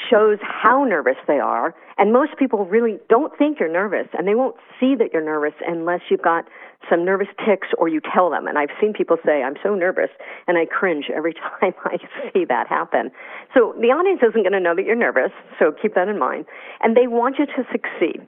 shows 0.10 0.38
how 0.42 0.84
nervous 0.84 1.18
they 1.28 1.40
are. 1.40 1.74
And 1.98 2.14
most 2.14 2.38
people 2.38 2.66
really 2.66 2.98
don't 3.10 3.36
think 3.38 3.60
you're 3.60 3.72
nervous, 3.72 4.08
and 4.18 4.28
they 4.28 4.36
won't 4.36 4.56
see 4.80 4.96
that 4.96 5.10
you're 5.12 5.24
nervous 5.24 5.54
unless 5.68 6.02
you've 6.10 6.22
got 6.22 6.46
some 6.90 7.04
nervous 7.04 7.28
tics 7.46 7.68
or 7.78 7.88
you 7.90 8.00
tell 8.14 8.30
them. 8.30 8.48
And 8.48 8.58
I've 8.58 8.70
seen 8.80 8.94
people 8.94 9.18
say, 9.26 9.44
I'm 9.44 9.56
so 9.62 9.76
nervous, 9.76 10.10
and 10.48 10.58
I 10.58 10.66
cringe 10.66 11.06
every 11.14 11.34
time 11.60 11.74
I 11.86 11.98
see 12.32 12.46
that 12.46 12.68
happen. 12.68 13.12
So 13.54 13.74
the 13.80 13.88
audience 13.88 14.22
isn't 14.22 14.44
going 14.44 14.54
to 14.54 14.60
know 14.60 14.76
that 14.76 14.86
you're 14.86 14.96
nervous, 14.96 15.32
so 15.58 15.74
keep 15.82 15.96
that 15.96 16.08
in 16.08 16.20
mind. 16.20 16.46
And 16.82 16.96
they 16.96 17.08
want 17.08 17.36
you 17.40 17.46
to 17.46 17.64
succeed 17.72 18.28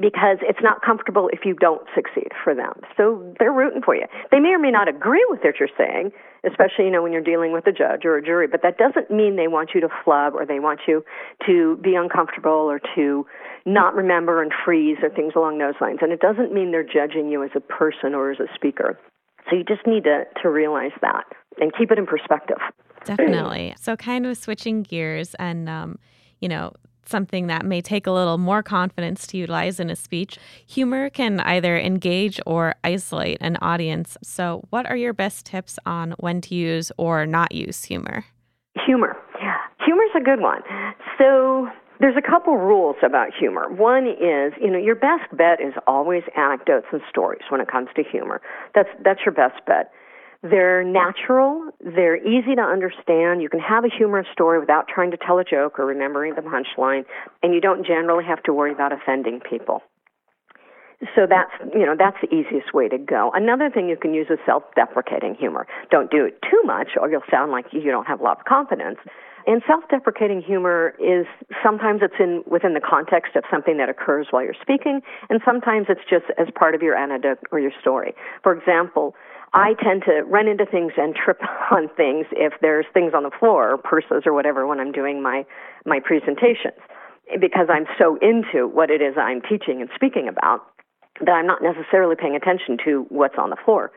because 0.00 0.38
it's 0.40 0.60
not 0.62 0.80
comfortable 0.82 1.28
if 1.32 1.40
you 1.44 1.54
don't 1.54 1.82
succeed 1.94 2.32
for 2.42 2.54
them. 2.54 2.72
So 2.96 3.34
they're 3.38 3.52
rooting 3.52 3.82
for 3.82 3.94
you. 3.94 4.06
They 4.30 4.38
may 4.38 4.50
or 4.50 4.58
may 4.58 4.70
not 4.70 4.88
agree 4.88 5.24
with 5.28 5.40
what 5.42 5.56
you're 5.60 5.68
saying, 5.76 6.12
especially 6.48 6.86
you 6.86 6.90
know 6.90 7.02
when 7.02 7.12
you're 7.12 7.20
dealing 7.20 7.52
with 7.52 7.66
a 7.66 7.72
judge 7.72 8.04
or 8.04 8.16
a 8.16 8.24
jury, 8.24 8.46
but 8.46 8.62
that 8.62 8.78
doesn't 8.78 9.10
mean 9.10 9.36
they 9.36 9.48
want 9.48 9.70
you 9.74 9.80
to 9.82 9.88
flub 10.04 10.34
or 10.34 10.46
they 10.46 10.60
want 10.60 10.80
you 10.88 11.04
to 11.46 11.78
be 11.82 11.94
uncomfortable 11.94 12.70
or 12.70 12.80
to 12.94 13.26
not 13.66 13.94
remember 13.94 14.42
and 14.42 14.52
freeze 14.64 14.96
or 15.02 15.10
things 15.10 15.34
along 15.36 15.58
those 15.58 15.74
lines. 15.80 15.98
And 16.00 16.10
it 16.10 16.20
doesn't 16.20 16.52
mean 16.52 16.70
they're 16.70 16.82
judging 16.82 17.28
you 17.28 17.44
as 17.44 17.50
a 17.54 17.60
person 17.60 18.14
or 18.14 18.30
as 18.30 18.40
a 18.40 18.48
speaker. 18.54 18.98
So 19.50 19.56
you 19.56 19.64
just 19.64 19.86
need 19.86 20.04
to 20.04 20.24
to 20.42 20.48
realize 20.48 20.92
that 21.02 21.24
and 21.60 21.72
keep 21.76 21.90
it 21.90 21.98
in 21.98 22.06
perspective. 22.06 22.58
Definitely. 23.04 23.74
So 23.78 23.96
kind 23.96 24.26
of 24.26 24.36
switching 24.36 24.82
gears 24.82 25.34
and 25.34 25.68
um, 25.68 25.98
you 26.40 26.48
know, 26.48 26.72
something 27.08 27.46
that 27.46 27.64
may 27.64 27.80
take 27.80 28.06
a 28.06 28.12
little 28.12 28.38
more 28.38 28.62
confidence 28.62 29.26
to 29.28 29.36
utilize 29.36 29.80
in 29.80 29.90
a 29.90 29.96
speech. 29.96 30.38
Humor 30.66 31.10
can 31.10 31.40
either 31.40 31.78
engage 31.78 32.40
or 32.46 32.74
isolate 32.84 33.38
an 33.40 33.56
audience. 33.60 34.16
So, 34.22 34.64
what 34.70 34.86
are 34.86 34.96
your 34.96 35.12
best 35.12 35.46
tips 35.46 35.78
on 35.86 36.14
when 36.18 36.40
to 36.42 36.54
use 36.54 36.92
or 36.96 37.26
not 37.26 37.52
use 37.52 37.84
humor? 37.84 38.24
Humor. 38.86 39.16
Humor's 39.84 40.10
a 40.16 40.20
good 40.20 40.40
one. 40.40 40.62
So, 41.18 41.68
there's 42.02 42.16
a 42.16 42.30
couple 42.30 42.56
rules 42.56 42.96
about 43.04 43.28
humor. 43.38 43.72
One 43.72 44.08
is, 44.08 44.52
you 44.60 44.70
know, 44.70 44.78
your 44.78 44.96
best 44.96 45.30
bet 45.38 45.60
is 45.60 45.72
always 45.86 46.24
anecdotes 46.36 46.86
and 46.92 47.00
stories 47.08 47.42
when 47.48 47.60
it 47.60 47.70
comes 47.70 47.88
to 47.94 48.02
humor. 48.02 48.42
That's 48.74 48.88
that's 49.04 49.20
your 49.24 49.32
best 49.32 49.64
bet. 49.66 49.92
They're 50.42 50.82
natural, 50.82 51.70
they're 51.80 52.16
easy 52.16 52.56
to 52.56 52.62
understand. 52.62 53.42
You 53.42 53.48
can 53.48 53.60
have 53.60 53.84
a 53.84 53.88
humorous 53.88 54.26
story 54.32 54.58
without 54.58 54.88
trying 54.88 55.12
to 55.12 55.16
tell 55.16 55.38
a 55.38 55.44
joke 55.44 55.78
or 55.78 55.86
remembering 55.86 56.34
the 56.34 56.42
punchline, 56.42 57.04
and 57.44 57.54
you 57.54 57.60
don't 57.60 57.86
generally 57.86 58.24
have 58.24 58.42
to 58.44 58.52
worry 58.52 58.72
about 58.72 58.92
offending 58.92 59.38
people. 59.38 59.82
So 61.16 61.26
that's 61.28 61.50
you 61.74 61.84
know 61.84 61.94
that's 61.98 62.16
the 62.22 62.32
easiest 62.32 62.72
way 62.72 62.88
to 62.88 62.98
go. 62.98 63.30
Another 63.34 63.70
thing 63.70 63.88
you 63.88 63.96
can 63.96 64.14
use 64.14 64.28
is 64.30 64.38
self-deprecating 64.46 65.34
humor. 65.34 65.66
Don't 65.90 66.10
do 66.10 66.24
it 66.24 66.38
too 66.48 66.62
much, 66.64 66.90
or 67.00 67.10
you'll 67.10 67.26
sound 67.30 67.50
like 67.50 67.66
you 67.72 67.90
don't 67.90 68.06
have 68.06 68.20
a 68.20 68.22
lot 68.22 68.38
of 68.38 68.44
confidence. 68.44 68.98
And 69.44 69.60
self-deprecating 69.66 70.42
humor 70.42 70.94
is 71.00 71.26
sometimes 71.62 72.02
it's 72.02 72.14
in 72.20 72.44
within 72.46 72.74
the 72.74 72.80
context 72.80 73.34
of 73.34 73.42
something 73.50 73.78
that 73.78 73.88
occurs 73.88 74.28
while 74.30 74.44
you're 74.44 74.58
speaking, 74.62 75.02
and 75.28 75.40
sometimes 75.44 75.86
it's 75.88 76.06
just 76.08 76.26
as 76.38 76.46
part 76.54 76.76
of 76.76 76.82
your 76.82 76.94
anecdote 76.94 77.38
or 77.50 77.58
your 77.58 77.72
story. 77.80 78.14
For 78.44 78.56
example, 78.56 79.16
I 79.54 79.74
tend 79.82 80.02
to 80.06 80.22
run 80.24 80.48
into 80.48 80.64
things 80.64 80.92
and 80.96 81.14
trip 81.14 81.40
on 81.70 81.88
things 81.96 82.26
if 82.32 82.54
there's 82.60 82.86
things 82.94 83.12
on 83.14 83.22
the 83.22 83.30
floor 83.38 83.72
or 83.72 83.78
purses 83.78 84.22
or 84.24 84.32
whatever 84.32 84.66
when 84.66 84.80
I'm 84.80 84.92
doing 84.92 85.22
my 85.22 85.44
my 85.84 86.00
presentations 86.00 86.80
because 87.40 87.68
I'm 87.70 87.86
so 87.98 88.18
into 88.20 88.66
what 88.66 88.90
it 88.90 89.00
is 89.00 89.14
I'm 89.16 89.40
teaching 89.42 89.80
and 89.80 89.90
speaking 89.94 90.28
about 90.28 90.60
that 91.20 91.32
I'm 91.32 91.46
not 91.46 91.62
necessarily 91.62 92.16
paying 92.16 92.34
attention 92.34 92.78
to 92.84 93.06
what's 93.10 93.36
on 93.38 93.50
the 93.50 93.56
floor. 93.64 93.92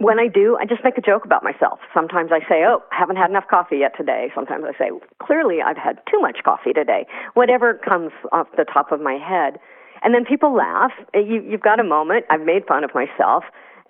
When 0.00 0.20
I 0.20 0.28
do, 0.28 0.56
I 0.60 0.64
just 0.64 0.84
make 0.84 0.96
a 0.96 1.00
joke 1.00 1.24
about 1.24 1.42
myself. 1.42 1.80
Sometimes 1.92 2.30
I 2.30 2.38
say, 2.48 2.62
"Oh, 2.64 2.84
I 2.92 2.96
haven't 2.96 3.16
had 3.16 3.30
enough 3.30 3.48
coffee 3.50 3.78
yet 3.78 3.96
today." 3.96 4.30
Sometimes 4.32 4.64
I 4.64 4.78
say, 4.78 4.90
"Clearly, 5.18 5.60
I've 5.60 5.76
had 5.76 5.98
too 6.06 6.20
much 6.20 6.44
coffee 6.44 6.72
today." 6.72 7.06
Whatever 7.34 7.74
comes 7.74 8.12
off 8.30 8.46
the 8.56 8.64
top 8.64 8.92
of 8.92 9.00
my 9.00 9.14
head, 9.14 9.58
and 10.02 10.14
then 10.14 10.24
people 10.24 10.54
laugh. 10.54 10.92
You, 11.14 11.42
you've 11.42 11.62
got 11.62 11.80
a 11.80 11.84
moment. 11.84 12.26
I've 12.30 12.42
made 12.42 12.64
fun 12.66 12.84
of 12.84 12.94
myself, 12.94 13.42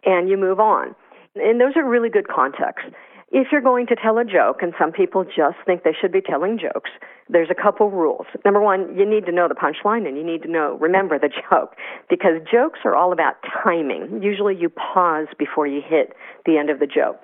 and 0.06 0.30
you 0.30 0.38
move 0.38 0.60
on. 0.60 0.94
And 1.40 1.60
those 1.60 1.76
are 1.76 1.88
really 1.88 2.08
good 2.08 2.28
contexts. 2.28 2.90
If 3.30 3.48
you're 3.52 3.60
going 3.60 3.86
to 3.88 3.96
tell 3.96 4.16
a 4.16 4.24
joke, 4.24 4.62
and 4.62 4.72
some 4.80 4.90
people 4.90 5.22
just 5.22 5.58
think 5.66 5.84
they 5.84 5.92
should 6.00 6.12
be 6.12 6.22
telling 6.22 6.58
jokes, 6.58 6.88
there's 7.28 7.50
a 7.50 7.54
couple 7.54 7.90
rules. 7.90 8.24
Number 8.42 8.60
one, 8.60 8.96
you 8.96 9.04
need 9.04 9.26
to 9.26 9.32
know 9.32 9.48
the 9.48 9.54
punchline 9.54 10.08
and 10.08 10.16
you 10.16 10.24
need 10.24 10.42
to 10.42 10.50
know, 10.50 10.78
remember 10.80 11.18
the 11.18 11.28
joke, 11.50 11.76
because 12.08 12.40
jokes 12.50 12.80
are 12.84 12.96
all 12.96 13.12
about 13.12 13.34
timing. 13.62 14.22
Usually 14.22 14.56
you 14.56 14.70
pause 14.70 15.26
before 15.38 15.66
you 15.66 15.82
hit 15.86 16.14
the 16.46 16.56
end 16.56 16.70
of 16.70 16.78
the 16.78 16.86
joke. 16.86 17.20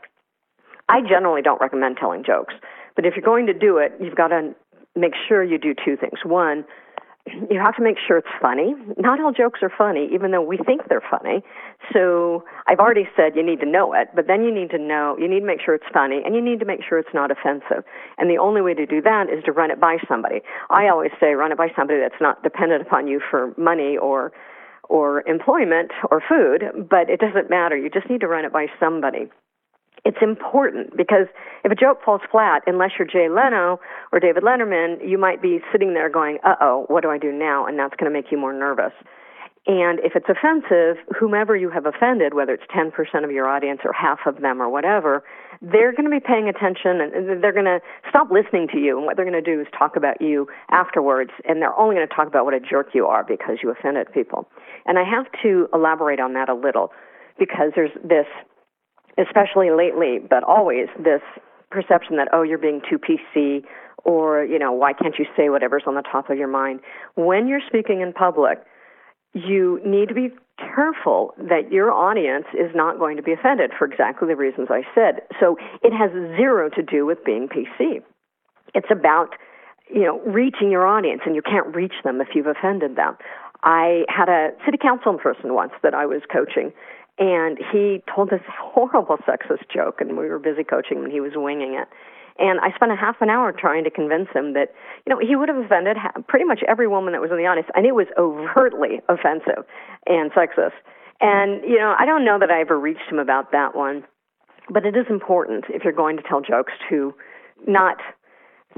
I 0.90 1.00
generally 1.00 1.40
don't 1.40 1.61
recommend 1.62 1.96
telling 1.98 2.22
jokes, 2.22 2.53
but 2.94 3.07
if 3.07 3.14
you're 3.16 3.24
going 3.24 3.46
to 3.46 3.55
do 3.55 3.79
it, 3.79 3.92
you've 3.98 4.16
got 4.16 4.29
to 4.29 4.55
make 4.94 5.12
sure 5.27 5.42
you 5.42 5.57
do 5.57 5.74
two 5.74 5.96
things. 5.96 6.18
One, 6.22 6.66
you 7.26 7.58
have 7.58 7.74
to 7.76 7.82
make 7.82 7.96
sure 7.96 8.18
it's 8.18 8.28
funny. 8.40 8.74
Not 8.98 9.20
all 9.20 9.32
jokes 9.32 9.60
are 9.62 9.72
funny, 9.76 10.08
even 10.12 10.30
though 10.30 10.42
we 10.42 10.58
think 10.58 10.82
they're 10.88 11.04
funny. 11.10 11.42
So 11.92 12.44
I've 12.66 12.78
already 12.78 13.08
said 13.16 13.34
you 13.34 13.42
need 13.42 13.60
to 13.60 13.66
know 13.66 13.94
it, 13.94 14.08
but 14.14 14.26
then 14.26 14.44
you 14.44 14.52
need 14.52 14.70
to 14.70 14.78
know, 14.78 15.16
you 15.18 15.28
need 15.28 15.40
to 15.40 15.46
make 15.46 15.60
sure 15.64 15.74
it's 15.74 15.88
funny, 15.92 16.20
and 16.24 16.34
you 16.34 16.42
need 16.42 16.60
to 16.60 16.66
make 16.66 16.80
sure 16.87 16.98
it's 16.98 17.14
not 17.14 17.30
offensive. 17.30 17.84
And 18.18 18.28
the 18.28 18.37
only 18.37 18.60
way 18.60 18.74
to 18.74 18.84
do 18.84 19.00
that 19.02 19.30
is 19.30 19.42
to 19.44 19.52
run 19.52 19.70
it 19.70 19.80
by 19.80 19.96
somebody. 20.06 20.42
I 20.68 20.88
always 20.88 21.12
say 21.18 21.32
run 21.32 21.50
it 21.50 21.58
by 21.58 21.68
somebody 21.74 21.98
that's 21.98 22.20
not 22.20 22.42
dependent 22.42 22.82
upon 22.82 23.08
you 23.08 23.20
for 23.30 23.54
money 23.56 23.96
or 23.96 24.32
or 24.90 25.26
employment 25.26 25.90
or 26.10 26.20
food, 26.28 26.87
but 26.90 27.08
it 27.08 27.18
doesn't 27.18 27.48
matter. 27.48 27.74
You 27.74 27.88
just 27.88 28.10
need 28.10 28.20
to 28.20 28.28
run 28.28 28.44
it 28.44 28.52
by 28.52 28.66
somebody 28.78 29.30
it's 30.05 30.19
important 30.21 30.97
because 30.97 31.27
if 31.64 31.73
a 31.73 31.75
joke 31.75 31.99
falls 32.05 32.21
flat, 32.31 32.62
unless 32.67 32.90
you're 32.99 33.09
Jay 33.09 33.29
Leno 33.29 33.81
or 34.12 34.21
David 34.21 34.43
Letterman, 34.43 35.07
you 35.07 35.17
might 35.17 35.40
be 35.40 35.61
sitting 35.73 35.95
there 35.95 36.11
going, 36.11 36.38
uh 36.45 36.57
oh, 36.61 36.85
what 36.88 37.03
do 37.03 37.11
I 37.11 37.19
do 37.19 37.33
now? 37.33 37.67
And 37.67 37.79
that's 37.79 37.95
going 37.97 38.12
to 38.12 38.17
make 38.17 38.31
you 38.31 38.38
more 38.38 38.53
nervous. 38.53 38.93
And 39.67 39.99
if 40.01 40.12
it's 40.14 40.27
offensive, 40.29 41.03
whomever 41.19 41.57
you 41.57 41.71
have 41.71 41.87
offended, 41.87 42.35
whether 42.35 42.53
it's 42.53 42.64
10% 42.77 42.93
of 43.25 43.31
your 43.31 43.49
audience 43.49 43.81
or 43.83 43.95
half 43.95 44.19
of 44.27 44.43
them 44.43 44.61
or 44.61 44.69
whatever, 44.69 45.25
they're 45.62 45.93
going 45.93 46.05
to 46.05 46.11
be 46.11 46.21
paying 46.21 46.51
attention 46.51 47.01
and 47.01 47.43
they're 47.43 47.53
going 47.53 47.64
to 47.64 47.81
stop 48.11 48.31
listening 48.31 48.69
to 48.75 48.79
you. 48.79 48.99
And 48.99 49.07
what 49.07 49.17
they're 49.17 49.25
going 49.25 49.43
to 49.43 49.55
do 49.55 49.62
is 49.62 49.67
talk 49.77 49.97
about 49.97 50.21
you 50.21 50.49
afterwards. 50.69 51.31
And 51.49 51.62
they're 51.62 51.75
only 51.79 51.95
going 51.97 52.07
to 52.07 52.14
talk 52.14 52.27
about 52.27 52.45
what 52.45 52.53
a 52.53 52.61
jerk 52.61 52.88
you 52.93 53.07
are 53.07 53.25
because 53.25 53.59
you 53.62 53.71
offended 53.71 54.12
people. 54.12 54.47
And 54.85 54.99
I 54.99 55.05
have 55.05 55.25
to 55.43 55.67
elaborate 55.73 56.21
on 56.21 56.35
that 56.35 56.51
a 56.51 56.55
little 56.55 56.93
because 57.38 57.73
there's 57.75 57.93
this 58.05 58.27
especially 59.18 59.70
lately, 59.70 60.18
but 60.18 60.42
always 60.44 60.88
this 60.98 61.22
perception 61.70 62.16
that, 62.16 62.29
oh, 62.33 62.42
you're 62.42 62.59
being 62.59 62.81
too 62.88 62.98
PC 62.98 63.64
or, 64.05 64.44
you 64.44 64.59
know, 64.59 64.72
why 64.72 64.92
can't 64.92 65.14
you 65.18 65.24
say 65.37 65.48
whatever's 65.48 65.85
on 65.87 65.94
the 65.94 66.03
top 66.03 66.31
of 66.31 66.37
your 66.37 66.48
mind? 66.48 66.81
When 67.14 67.48
you're 67.48 67.62
speaking 67.66 68.00
in 68.00 68.12
public, 68.12 68.59
you 69.33 69.81
need 69.85 70.09
to 70.09 70.14
be 70.14 70.31
careful 70.59 71.35
that 71.38 71.72
your 71.72 71.90
audience 71.90 72.46
is 72.55 72.70
not 72.74 72.98
going 72.98 73.16
to 73.16 73.22
be 73.22 73.33
offended 73.33 73.72
for 73.77 73.87
exactly 73.87 74.29
the 74.29 74.37
reasons 74.37 74.68
I 74.70 74.83
said. 74.94 75.22
So 75.40 75.57
it 75.83 75.92
has 75.92 76.11
zero 76.37 76.68
to 76.70 76.83
do 76.83 77.07
with 77.07 77.24
being 77.24 77.48
PC. 77.48 78.03
It's 78.74 78.87
about, 78.90 79.31
you 79.92 80.03
know, 80.03 80.20
reaching 80.20 80.70
your 80.70 80.87
audience, 80.87 81.22
and 81.27 81.35
you 81.35 81.42
can't 81.42 81.74
reach 81.74 81.94
them 82.05 82.20
if 82.20 82.29
you've 82.35 82.46
offended 82.46 82.96
them. 82.96 83.16
I 83.64 84.05
had 84.09 84.29
a 84.29 84.50
city 84.64 84.79
council 84.81 85.14
person 85.14 85.55
once 85.55 85.72
that 85.83 85.94
I 85.94 86.07
was 86.07 86.20
coaching, 86.31 86.72
and 87.18 87.59
he 87.72 88.03
told 88.12 88.31
this 88.31 88.42
horrible 88.61 89.16
sexist 89.18 89.68
joke, 89.72 90.00
and 90.00 90.16
we 90.16 90.29
were 90.29 90.38
busy 90.38 90.64
coaching 90.64 91.05
and 91.05 91.12
he 91.12 91.20
was 91.20 91.33
winging 91.35 91.74
it. 91.74 91.88
And 92.37 92.59
I 92.59 92.74
spent 92.74 92.90
a 92.90 92.96
half 92.96 93.16
an 93.20 93.31
hour 93.31 93.53
trying 93.53 93.85
to 93.85 93.90
convince 93.90 94.29
him 94.35 94.55
that, 94.55 94.74
you 95.07 95.14
know, 95.14 95.20
he 95.24 95.37
would 95.37 95.48
have 95.48 95.59
offended 95.59 95.96
pretty 96.27 96.44
much 96.44 96.61
every 96.66 96.88
woman 96.88 97.12
that 97.12 97.20
was 97.20 97.31
in 97.31 97.37
the 97.37 97.46
audience, 97.46 97.68
and 97.74 97.87
it 97.87 97.94
was 97.94 98.09
overtly 98.18 99.00
offensive 99.09 99.64
and 100.07 100.33
sexist. 100.33 100.74
And, 101.20 101.62
you 101.62 101.79
know, 101.79 101.94
I 101.96 102.05
don't 102.05 102.24
know 102.24 102.38
that 102.40 102.50
I 102.50 102.61
ever 102.61 102.79
reached 102.79 103.09
him 103.09 103.20
about 103.20 103.53
that 103.53 103.77
one, 103.77 104.03
but 104.68 104.85
it 104.85 104.96
is 104.96 105.07
important 105.09 105.66
if 105.68 105.85
you're 105.85 105.92
going 105.92 106.16
to 106.16 106.24
tell 106.24 106.40
jokes 106.40 106.72
to 106.90 107.14
not 107.68 107.98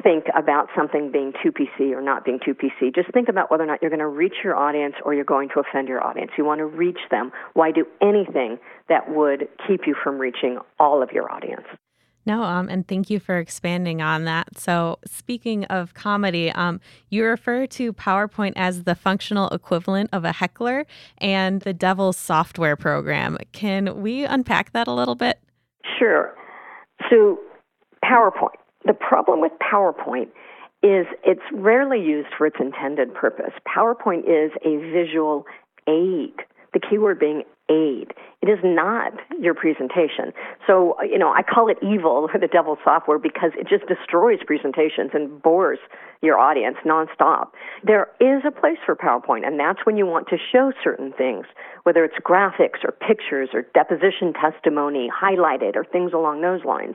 think 0.03 0.25
about 0.37 0.69
something 0.77 1.11
being 1.11 1.33
too 1.43 1.53
PC 1.53 1.93
or 1.93 2.03
not 2.03 2.25
being 2.25 2.39
too 2.45 2.55
PC. 2.55 2.95
Just 2.95 3.13
think 3.13 3.29
about 3.29 3.51
whether 3.51 3.65
or 3.65 3.67
not 3.67 3.81
you're 3.81 3.91
going 3.91 4.01
to 4.01 4.07
reach 4.07 4.35
your 4.45 4.57
audience 4.57 4.95
or 5.05 5.15
you're 5.15 5.25
going 5.25 5.49
to 5.51 5.61
offend 5.61 5.89
your 5.89 6.03
audience. 6.05 6.31
You 6.37 6.45
want 6.45 6.59
to 6.59 6.67
reach 6.67 6.99
them. 7.11 7.33
Why 7.55 7.71
do 7.73 7.87
anything 8.01 8.59
that 8.89 9.11
would 9.15 9.49
keep 9.67 9.83
you 9.87 9.95
from 10.03 10.19
reaching 10.19 10.59
all 10.79 11.03
of 11.03 11.13
your 11.13 11.31
audience? 11.31 11.67
No, 12.27 12.43
um, 12.43 12.69
and 12.69 12.87
thank 12.89 13.09
you 13.09 13.21
for 13.21 13.39
expanding 13.39 14.03
on 14.03 14.25
that. 14.25 14.59
So, 14.59 14.99
speaking 15.07 15.65
of 15.67 15.95
comedy, 15.95 16.51
um, 16.51 16.81
you 17.09 17.25
refer 17.25 17.69
to 17.69 17.93
PowerPoint 17.93 18.55
as 18.57 18.83
the 18.83 18.97
functional 18.97 19.49
equivalent 19.51 20.11
of 20.13 20.25
a 20.25 20.33
heckler 20.33 20.87
and 21.19 21.63
the 21.63 21.73
devil's 21.73 22.17
software 22.17 22.75
program. 22.75 23.39
Can 23.53 24.03
we 24.03 24.25
unpack 24.25 24.73
that 24.73 24.89
a 24.89 24.93
little 24.93 25.15
bit? 25.15 25.39
Sure. 25.99 26.35
So, 27.09 27.39
PowerPoint 28.05 28.57
the 28.87 28.95
problem 28.95 29.41
with 29.41 29.53
PowerPoint 29.61 30.29
is 30.83 31.07
it's 31.25 31.43
rarely 31.53 32.01
used 32.01 32.29
for 32.37 32.47
its 32.47 32.57
intended 32.61 33.15
purpose. 33.15 33.53
PowerPoint 33.67 34.21
is 34.21 34.53
a 34.65 34.77
visual 34.93 35.45
aid, 35.89 36.35
the 36.73 36.81
keyword 36.81 37.19
being 37.19 37.43
aid. 37.69 38.13
It 38.43 38.49
is 38.49 38.59
not 38.63 39.13
your 39.41 39.55
presentation. 39.55 40.33
So, 40.67 40.95
you 41.03 41.19
know, 41.19 41.33
I 41.33 41.43
call 41.43 41.69
it 41.69 41.79
evil 41.83 42.29
or 42.33 42.39
the 42.39 42.47
devil's 42.47 42.79
software 42.85 43.19
because 43.19 43.51
it 43.59 43.67
just 43.67 43.87
destroys 43.89 44.39
presentations 44.47 45.11
and 45.15 45.43
bores 45.43 45.79
your 46.23 46.39
audience 46.39 46.77
nonstop. 46.87 47.49
There 47.83 48.09
is 48.21 48.43
a 48.47 48.53
place 48.53 48.79
for 48.85 48.95
PowerPoint, 48.95 49.47
and 49.47 49.59
that's 49.59 49.81
when 49.85 49.97
you 49.97 50.07
want 50.07 50.29
to 50.29 50.37
show 50.53 50.73
certain 50.85 51.13
things, 51.13 51.47
whether 51.83 52.05
it's 52.05 52.17
graphics 52.23 52.85
or 52.85 52.93
pictures 52.93 53.49
or 53.53 53.63
deposition 53.75 54.33
testimony 54.33 55.11
highlighted 55.11 55.75
or 55.75 55.85
things 55.85 56.13
along 56.13 56.43
those 56.43 56.65
lines 56.65 56.95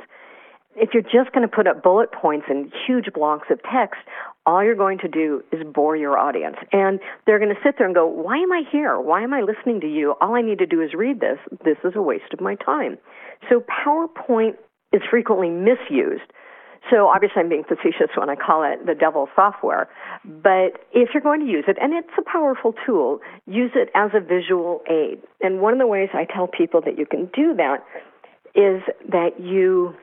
if 0.76 0.90
you're 0.94 1.04
just 1.04 1.34
going 1.34 1.48
to 1.48 1.54
put 1.54 1.68
up 1.68 1.84
bullet 1.84 2.12
points 2.12 2.46
and 2.50 2.72
huge 2.88 3.08
blocks 3.14 3.48
of 3.52 3.60
text, 3.64 4.00
all 4.46 4.64
you're 4.64 4.76
going 4.76 4.98
to 5.00 5.08
do 5.08 5.44
is 5.52 5.62
bore 5.74 5.96
your 5.96 6.18
audience. 6.18 6.56
And 6.72 7.00
they're 7.26 7.40
going 7.40 7.54
to 7.54 7.62
sit 7.64 7.76
there 7.78 7.86
and 7.86 7.96
go, 7.96 8.08
Why 8.08 8.38
am 8.38 8.52
I 8.52 8.64
here? 8.72 9.00
Why 9.00 9.24
am 9.24 9.34
I 9.34 9.42
listening 9.42 9.82
to 9.82 9.88
you? 9.88 10.16
All 10.22 10.36
I 10.36 10.42
need 10.42 10.60
to 10.60 10.66
do 10.66 10.82
is 10.82 10.94
read 10.94 11.20
this. 11.20 11.38
This 11.64 11.78
is 11.84 11.94
a 11.96 12.02
waste 12.02 12.34
of 12.34 12.42
my 12.42 12.56
time. 12.56 12.98
So 13.50 13.62
PowerPoint 13.62 14.56
is 14.94 15.02
frequently 15.10 15.50
misused. 15.50 16.32
So 16.90 17.08
obviously 17.08 17.42
I'm 17.42 17.50
being 17.50 17.64
facetious 17.64 18.10
when 18.16 18.30
I 18.30 18.36
call 18.36 18.64
it 18.64 18.86
the 18.86 18.96
devil 18.96 19.30
software. 19.36 19.88
But 20.26 20.82
if 20.92 21.10
you're 21.14 21.22
going 21.22 21.42
to 21.42 21.46
use 21.46 21.66
it, 21.68 21.78
and 21.80 21.94
it's 21.94 22.10
a 22.18 22.24
powerful 22.24 22.74
tool, 22.86 23.20
use 23.46 23.72
it 23.76 23.90
as 23.94 24.12
a 24.16 24.20
visual 24.20 24.82
aid. 24.90 25.22
And 25.42 25.62
one 25.62 25.74
of 25.74 25.80
the 25.80 25.88
ways 25.88 26.10
I 26.14 26.26
tell 26.26 26.48
people 26.48 26.82
that 26.86 26.98
you 26.98 27.06
can 27.06 27.30
do 27.36 27.54
that 27.56 27.86
is 28.56 28.82
that 29.10 29.40
you 29.40 29.96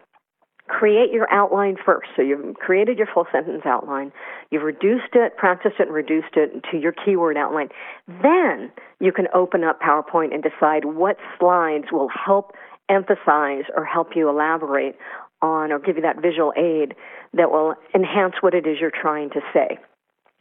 create 0.68 1.12
your 1.12 1.31
outline 1.33 1.76
first. 1.85 2.09
So 2.16 2.22
you've 2.22 2.57
created 2.57 2.98
your 2.98 3.09
full 3.12 3.26
sentence 3.33 3.62
outline, 3.64 4.12
you've 4.50 4.62
reduced 4.62 5.14
it, 5.14 5.37
practiced 5.37 5.76
it, 5.78 5.88
and 5.88 5.94
reduced 5.94 6.37
it 6.37 6.64
to 6.70 6.78
your 6.78 6.92
keyword 6.92 7.37
outline. 7.37 7.68
Then 8.07 8.70
you 9.00 9.12
can 9.12 9.26
open 9.35 9.64
up 9.64 9.81
PowerPoint 9.81 10.33
and 10.33 10.42
decide 10.42 10.85
what 10.85 11.16
slides 11.38 11.87
will 11.90 12.09
help 12.09 12.52
emphasize 12.88 13.64
or 13.76 13.85
help 13.85 14.16
you 14.16 14.28
elaborate 14.28 14.96
on 15.42 15.72
or 15.72 15.78
give 15.78 15.96
you 15.96 16.02
that 16.02 16.20
visual 16.20 16.52
aid 16.57 16.94
that 17.35 17.50
will 17.50 17.74
enhance 17.94 18.35
what 18.40 18.54
it 18.54 18.66
is 18.66 18.78
you're 18.81 18.90
trying 18.90 19.31
to 19.31 19.40
say. 19.52 19.78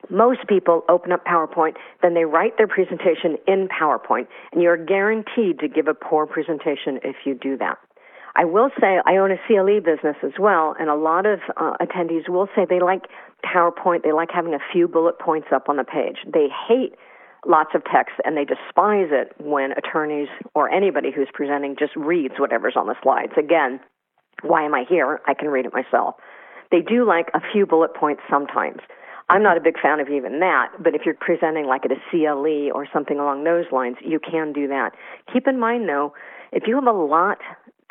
Most 0.10 0.48
people 0.48 0.84
open 0.90 1.12
up 1.12 1.26
PowerPoint, 1.26 1.74
then 2.02 2.14
they 2.14 2.24
write 2.24 2.58
their 2.58 2.68
presentation 2.68 3.38
in 3.48 3.68
PowerPoint, 3.68 4.28
and 4.52 4.62
you're 4.62 4.78
guaranteed 4.78 5.60
to 5.60 5.68
give 5.68 5.88
a 5.88 5.94
poor 5.94 6.26
presentation 6.26 7.00
if 7.04 7.16
you 7.26 7.34
do 7.34 7.58
that. 7.58 7.78
I 8.38 8.46
will 8.46 8.70
say 8.80 9.00
I 9.04 9.18
own 9.18 9.32
a 9.32 9.38
CLE 9.48 9.82
business 9.82 10.16
as 10.24 10.34
well, 10.40 10.76
and 10.80 10.90
a 10.90 10.96
lot 10.96 11.26
of 11.26 11.40
uh, 11.58 11.74
attendees 11.82 12.30
will 12.30 12.48
say 12.56 12.66
they 12.70 12.80
like 12.80 13.08
PowerPoint. 13.44 14.04
They 14.04 14.12
like 14.12 14.30
having 14.32 14.54
a 14.54 14.60
few 14.72 14.88
bullet 14.88 15.18
points 15.18 15.48
up 15.52 15.70
on 15.70 15.78
the 15.78 15.84
page. 15.84 16.18
They 16.32 16.48
hate 16.68 16.94
lots 17.48 17.72
of 17.74 17.84
text 17.84 18.14
and 18.26 18.38
they 18.38 18.46
despise 18.46 19.10
it 19.10 19.34
when 19.40 19.72
attorneys 19.72 20.28
or 20.54 20.70
anybody 20.70 21.12
who's 21.12 21.30
presenting 21.34 21.76
just 21.78 21.96
reads 21.96 22.36
whatever's 22.38 22.76
on 22.76 22.88
the 22.88 22.96
slides. 23.02 23.34
Again, 23.38 23.80
why 24.44 24.66
am 24.66 24.76
I 24.76 24.86
here? 24.88 25.22
I 25.26 25.34
can 25.34 25.48
read 25.50 25.66
it 25.66 25.74
myself. 25.74 26.16
They 26.72 26.82
do 26.82 27.08
like 27.08 27.28
a 27.34 27.40
few 27.54 27.66
bullet 27.66 27.96
points 27.96 28.22
sometimes. 28.30 28.82
I'm 29.30 29.44
not 29.44 29.58
a 29.58 29.62
big 29.62 29.80
fan 29.80 30.00
of 30.00 30.10
even 30.10 30.40
that, 30.40 30.72
but 30.80 30.96
if 30.96 31.02
you're 31.06 31.16
presenting 31.20 31.66
like 31.66 31.86
at 31.86 31.92
a 31.92 32.00
CLE 32.12 32.72
or 32.74 32.88
something 32.94 33.20
along 33.20 33.44
those 33.44 33.66
lines, 33.72 33.98
you 34.02 34.20
can 34.20 34.54
do 34.54 34.68
that. 34.68 34.92
Keep 35.32 35.48
in 35.48 35.60
mind 35.60 35.90
though, 35.90 36.14
if 36.52 36.64
you 36.68 36.76
have 36.76 36.88
a 36.88 36.92
lot 36.92 37.40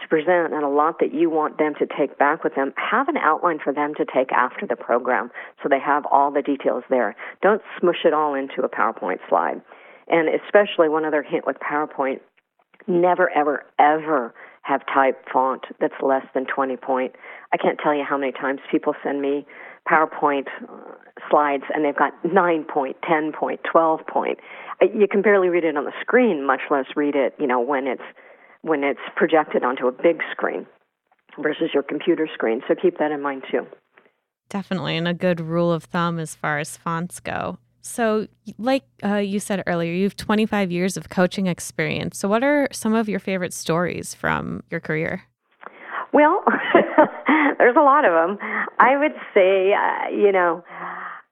to 0.01 0.09
present 0.09 0.53
and 0.53 0.63
a 0.63 0.69
lot 0.69 0.99
that 1.01 1.15
you 1.15 1.31
want 1.31 1.59
them 1.59 1.75
to 1.79 1.87
take 1.87 2.19
back 2.19 2.45
with 2.45 2.55
them, 2.55 2.73
have 2.77 3.09
an 3.09 3.17
outline 3.17 3.59
for 3.63 3.73
them 3.73 3.95
to 3.95 4.05
take 4.05 4.31
after 4.33 4.67
the 4.67 4.77
program 4.77 5.31
so 5.63 5.69
they 5.69 5.81
have 5.81 6.05
all 6.11 6.31
the 6.31 6.43
details 6.43 6.85
there. 6.91 7.17
Don't 7.43 7.63
smush 7.81 8.05
it 8.05 8.13
all 8.13 8.35
into 8.35 8.63
a 8.63 8.69
PowerPoint 8.69 9.19
slide. 9.29 9.63
And 10.09 10.29
especially 10.29 10.89
one 10.89 11.05
other 11.05 11.23
hint 11.23 11.47
with 11.47 11.57
PowerPoint, 11.59 12.21
never, 12.87 13.31
ever, 13.31 13.65
ever 13.79 14.35
have 14.63 14.83
type 14.93 15.25
font 15.33 15.63
that's 15.81 15.95
less 16.03 16.27
than 16.35 16.45
20 16.45 16.77
point. 16.77 17.13
I 17.53 17.57
can't 17.57 17.79
tell 17.83 17.95
you 17.95 18.05
how 18.09 18.19
many 18.19 18.33
times 18.33 18.61
people 18.71 18.95
send 19.03 19.23
me 19.23 19.47
PowerPoint 19.89 20.47
uh, 20.69 20.95
slides 21.31 21.63
and 21.75 21.85
they've 21.85 21.97
got 21.97 22.13
9 22.25 22.65
point, 22.65 22.97
10 23.09 23.33
point, 23.33 23.61
12 23.71 24.01
point. 24.07 24.39
You 24.83 25.07
can 25.09 25.23
barely 25.23 25.49
read 25.49 25.65
it 25.65 25.77
on 25.77 25.85
the 25.85 25.93
screen, 26.01 26.45
much 26.45 26.63
less 26.71 26.87
read 26.97 27.15
it, 27.15 27.35
you 27.39 27.47
know, 27.47 27.61
when 27.61 27.87
it's 27.87 28.03
when 28.67 28.83
it's 28.83 29.01
projected 29.15 29.63
onto 29.63 29.87
a 29.87 29.93
big 29.93 30.21
screen 30.33 30.67
versus 31.41 31.71
your 31.73 31.85
computer 31.85 32.29
screen. 32.35 32.63
So 32.67 32.75
keep 32.75 32.99
that 32.99 33.13
in 33.13 33.23
mind 33.23 33.45
too. 33.51 33.67
Definitely, 34.49 34.97
and 34.97 35.09
a 35.09 35.15
good 35.15 35.41
rule 35.41 35.73
of 35.73 35.85
thumb 35.85 36.19
as 36.19 36.35
far 36.35 36.59
as 36.59 36.77
fonts 36.77 37.21
go. 37.21 37.59
So, 37.83 38.27
like 38.59 38.83
uh, 39.05 39.17
you 39.17 39.39
said 39.39 39.63
earlier, 39.67 39.93
you 39.93 40.05
have 40.05 40.17
25 40.17 40.73
years 40.73 40.97
of 40.97 41.09
coaching 41.09 41.47
experience. 41.47 42.19
So, 42.19 42.29
what 42.29 42.43
are 42.43 42.69
some 42.73 42.95
of 42.95 43.09
your 43.09 43.21
favorite 43.21 43.53
stories 43.53 44.15
from 44.15 44.63
your 44.71 44.81
career? 44.81 45.23
Well, 46.13 46.43
there's 47.59 47.77
a 47.77 47.81
lot 47.81 48.05
of 48.05 48.13
them. 48.13 48.39
I 48.79 48.97
would 48.97 49.15
say, 49.35 49.73
uh, 49.75 50.11
you 50.11 50.33
know, 50.33 50.65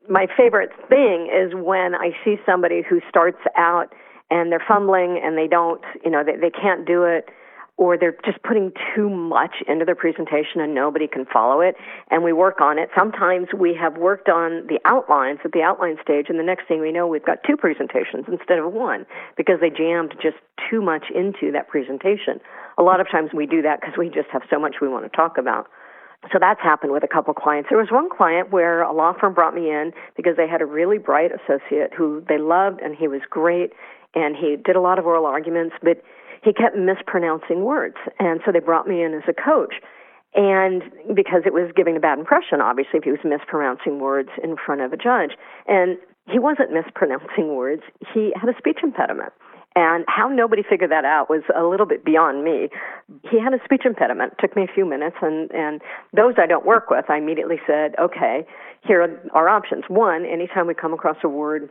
my 0.09 0.27
favorite 0.37 0.71
thing 0.89 1.31
is 1.33 1.55
when 1.55 1.95
I 1.95 2.11
see 2.25 2.37
somebody 2.47 2.83
who 2.89 3.01
starts 3.09 3.41
out 3.57 3.93
and 4.31 4.51
they're 4.51 4.65
fumbling 4.67 5.21
and 5.23 5.37
they 5.37 5.47
don't, 5.47 5.83
you 6.05 6.11
know, 6.11 6.23
they, 6.25 6.37
they 6.37 6.51
can't 6.51 6.87
do 6.87 7.05
it 7.05 7.29
or 7.77 7.99
they're 7.99 8.17
just 8.25 8.41
putting 8.43 8.73
too 8.95 9.11
much 9.11 9.57
into 9.67 9.85
their 9.85 9.97
presentation 9.97 10.61
and 10.61 10.75
nobody 10.75 11.09
can 11.09 11.27
follow 11.27 11.61
it 11.61 11.75
and 12.11 12.23
we 12.23 12.33
work 12.33 12.61
on 12.61 12.79
it. 12.79 12.89
Sometimes 12.97 13.49
we 13.57 13.75
have 13.75 13.97
worked 13.97 14.29
on 14.29 14.67
the 14.69 14.79
outlines 14.85 15.41
at 15.45 15.53
the 15.53 15.63
outline 15.63 15.97
stage 16.01 16.27
and 16.29 16.39
the 16.39 16.45
next 16.45 16.69
thing 16.69 16.81
we 16.81 16.93
know 16.93 17.07
we've 17.07 17.25
got 17.25 17.39
two 17.47 17.57
presentations 17.57 18.27
instead 18.29 18.59
of 18.59 18.73
one 18.73 19.07
because 19.37 19.59
they 19.61 19.71
jammed 19.71 20.15
just 20.23 20.37
too 20.71 20.81
much 20.81 21.07
into 21.15 21.51
that 21.53 21.69
presentation. 21.69 22.39
A 22.79 22.83
lot 22.83 23.01
of 23.01 23.11
times 23.11 23.31
we 23.35 23.47
do 23.47 23.63
that 23.63 23.81
because 23.81 23.95
we 23.99 24.07
just 24.07 24.29
have 24.33 24.43
so 24.49 24.59
much 24.59 24.77
we 24.81 24.89
want 24.89 25.11
to 25.11 25.17
talk 25.17 25.37
about. 25.37 25.67
So 26.33 26.39
that's 26.41 26.61
happened 26.61 26.93
with 26.93 27.03
a 27.03 27.09
couple 27.09 27.35
clients. 27.35 27.69
There 27.69 27.79
was 27.79 27.91
one 27.91 28.09
client 28.09 28.51
where 28.51 28.83
a 28.83 28.95
law 28.95 29.13
firm 29.21 29.35
brought 29.35 29.55
me 29.55 29.71
in 29.71 29.93
because 30.17 30.37
they 30.37 30.49
had 30.49 30.63
a 30.63 30.67
really 30.67 30.97
bright 30.97 31.31
associate 31.33 31.93
who 31.93 32.25
they 32.29 32.39
loved 32.39 32.81
and 32.81 32.97
he 32.97 33.09
was 33.09 33.21
great 33.29 33.73
and 34.15 34.37
he 34.37 34.57
did 34.57 34.77
a 34.77 34.81
lot 34.81 34.99
of 34.99 35.07
oral 35.07 35.27
arguments, 35.27 35.75
but 35.83 36.03
he 36.43 36.53
kept 36.53 36.77
mispronouncing 36.77 37.65
words. 37.65 37.97
And 38.19 38.41
so 38.45 38.53
they 38.53 38.61
brought 38.61 38.87
me 38.87 39.03
in 39.03 39.15
as 39.15 39.23
a 39.29 39.33
coach. 39.33 39.75
And 40.35 40.83
because 41.15 41.43
it 41.47 41.53
was 41.53 41.71
giving 41.77 41.97
a 41.97 42.01
bad 42.01 42.19
impression, 42.19 42.61
obviously, 42.61 42.99
if 42.99 43.05
he 43.05 43.11
was 43.11 43.21
mispronouncing 43.25 44.01
words 44.01 44.31
in 44.43 44.57
front 44.57 44.81
of 44.81 44.93
a 44.93 44.97
judge. 44.97 45.39
And 45.67 45.97
he 46.27 46.39
wasn't 46.39 46.73
mispronouncing 46.73 47.55
words, 47.55 47.83
he 48.13 48.33
had 48.35 48.49
a 48.49 48.59
speech 48.59 48.79
impediment. 48.83 49.33
And 49.77 50.05
how 50.07 50.29
nobody 50.29 50.63
figured 50.63 50.91
that 50.93 51.05
out 51.05 51.29
was 51.29 51.43
a 51.55 51.65
little 51.65 51.87
bit 51.87 52.05
beyond 52.05 52.45
me. 52.45 52.69
He 53.29 53.41
had 53.41 53.53
a 53.53 53.59
speech 53.65 53.83
impediment. 53.85 54.35
It 54.35 54.39
took 54.41 54.57
me 54.57 54.63
a 54.63 54.73
few 54.73 54.85
minutes, 54.85 55.17
and, 55.21 55.51
and 55.51 55.83
those 56.15 56.35
I 56.39 56.47
don't 56.47 56.65
work 56.65 56.91
with, 56.91 57.07
I 57.11 57.19
immediately 57.19 57.59
said, 57.67 57.95
okay, 58.01 58.47
here 58.87 59.03
are 59.03 59.21
our 59.33 59.49
options. 59.49 59.85
One, 59.89 60.25
anytime 60.25 60.69
we 60.69 60.75
come 60.75 60.93
across 60.93 61.17
a 61.25 61.29
word 61.29 61.71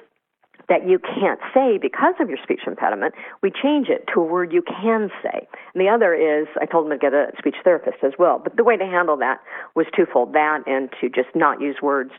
that 0.69 0.87
you 0.87 0.99
can't 0.99 1.39
say 1.53 1.77
because 1.77 2.15
of 2.19 2.29
your 2.29 2.37
speech 2.43 2.61
impediment, 2.65 3.13
we 3.41 3.51
change 3.51 3.89
it 3.89 4.05
to 4.13 4.21
a 4.21 4.23
word 4.23 4.53
you 4.53 4.61
can 4.61 5.09
say. 5.21 5.47
And 5.73 5.81
the 5.81 5.89
other 5.89 6.13
is, 6.13 6.47
I 6.61 6.65
told 6.65 6.85
him 6.85 6.91
to 6.91 6.97
get 6.97 7.13
a 7.13 7.31
speech 7.37 7.55
therapist 7.63 7.97
as 8.03 8.13
well. 8.17 8.39
But 8.43 8.55
the 8.55 8.63
way 8.63 8.77
to 8.77 8.85
handle 8.85 9.17
that 9.17 9.39
was 9.75 9.85
twofold 9.95 10.33
that 10.33 10.63
and 10.65 10.89
to 11.01 11.09
just 11.09 11.35
not 11.35 11.61
use 11.61 11.77
words 11.81 12.11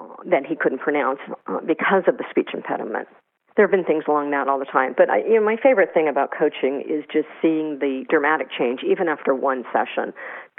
uh, 0.00 0.06
that 0.26 0.46
he 0.46 0.56
couldn't 0.56 0.78
pronounce 0.78 1.20
uh, 1.46 1.60
because 1.66 2.04
of 2.06 2.18
the 2.18 2.24
speech 2.30 2.50
impediment. 2.52 3.08
There 3.56 3.66
have 3.66 3.72
been 3.72 3.84
things 3.84 4.04
along 4.06 4.30
that 4.30 4.46
all 4.46 4.60
the 4.60 4.64
time. 4.64 4.94
But 4.96 5.10
I, 5.10 5.18
you 5.18 5.34
know, 5.34 5.44
my 5.44 5.56
favorite 5.60 5.92
thing 5.92 6.06
about 6.08 6.30
coaching 6.30 6.82
is 6.88 7.04
just 7.12 7.26
seeing 7.42 7.80
the 7.80 8.04
dramatic 8.08 8.48
change. 8.56 8.80
Even 8.88 9.08
after 9.08 9.34
one 9.34 9.64
session, 9.72 10.14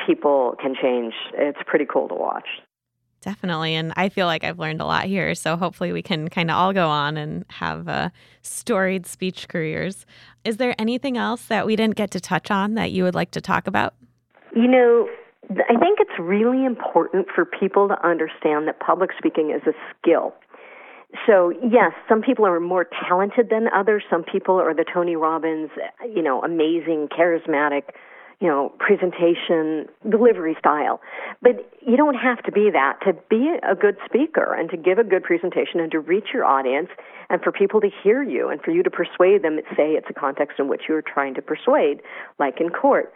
people 0.05 0.55
can 0.61 0.75
change. 0.75 1.13
It's 1.33 1.59
pretty 1.65 1.85
cool 1.85 2.09
to 2.09 2.15
watch. 2.15 2.47
Definitely. 3.21 3.75
And 3.75 3.91
I 3.97 4.09
feel 4.09 4.27
like 4.27 4.43
I've 4.43 4.59
learned 4.59 4.79
a 4.81 4.85
lot 4.85 5.05
here. 5.05 5.35
So 5.35 5.57
hopefully 5.57 5.91
we 5.91 6.01
can 6.01 6.29
kind 6.29 6.49
of 6.49 6.55
all 6.55 6.71
go 6.71 6.87
on 6.87 7.17
and 7.17 7.43
have 7.49 7.87
uh, 7.87 8.09
storied 8.41 9.05
speech 9.05 9.47
careers. 9.49 10.05
Is 10.45 10.57
there 10.57 10.73
anything 10.79 11.17
else 11.17 11.45
that 11.47 11.65
we 11.65 11.75
didn't 11.75 11.95
get 11.95 12.11
to 12.11 12.21
touch 12.21 12.49
on 12.49 12.75
that 12.75 12.91
you 12.91 13.03
would 13.03 13.15
like 13.15 13.31
to 13.31 13.41
talk 13.41 13.67
about? 13.67 13.93
You 14.55 14.67
know, 14.67 15.09
I 15.51 15.77
think 15.79 15.99
it's 15.99 16.17
really 16.19 16.65
important 16.65 17.27
for 17.33 17.43
people 17.43 17.87
to 17.89 18.07
understand 18.07 18.67
that 18.67 18.79
public 18.79 19.09
speaking 19.17 19.51
is 19.51 19.61
a 19.67 19.73
skill. 19.97 20.33
So, 21.25 21.51
yes, 21.63 21.91
some 22.07 22.21
people 22.21 22.45
are 22.45 22.59
more 22.59 22.87
talented 23.07 23.49
than 23.49 23.67
others. 23.75 24.03
Some 24.09 24.23
people 24.23 24.61
are 24.61 24.75
the 24.75 24.85
Tony 24.91 25.15
Robbins, 25.15 25.71
you 26.15 26.21
know, 26.21 26.41
amazing, 26.43 27.09
charismatic 27.09 27.83
you 28.39 28.47
know, 28.47 28.71
presentation, 28.79 29.87
delivery 30.09 30.55
style. 30.59 31.01
But 31.41 31.69
you 31.85 31.97
don't 31.97 32.15
have 32.15 32.41
to 32.43 32.51
be 32.51 32.69
that 32.71 32.99
to 33.05 33.13
be 33.29 33.55
a 33.69 33.75
good 33.75 33.97
speaker 34.05 34.53
and 34.53 34.69
to 34.69 34.77
give 34.77 34.97
a 34.97 35.03
good 35.03 35.23
presentation 35.23 35.81
and 35.81 35.91
to 35.91 35.99
reach 35.99 36.27
your 36.33 36.45
audience 36.45 36.87
and 37.29 37.41
for 37.41 37.51
people 37.51 37.81
to 37.81 37.89
hear 38.03 38.23
you 38.23 38.49
and 38.49 38.61
for 38.61 38.71
you 38.71 38.81
to 38.81 38.89
persuade 38.89 39.43
them, 39.43 39.59
say 39.75 39.91
it's 39.91 40.07
a 40.09 40.13
context 40.13 40.57
in 40.57 40.69
which 40.69 40.83
you're 40.87 41.01
trying 41.01 41.33
to 41.35 41.41
persuade, 41.41 42.01
like 42.39 42.61
in 42.61 42.69
court. 42.69 43.13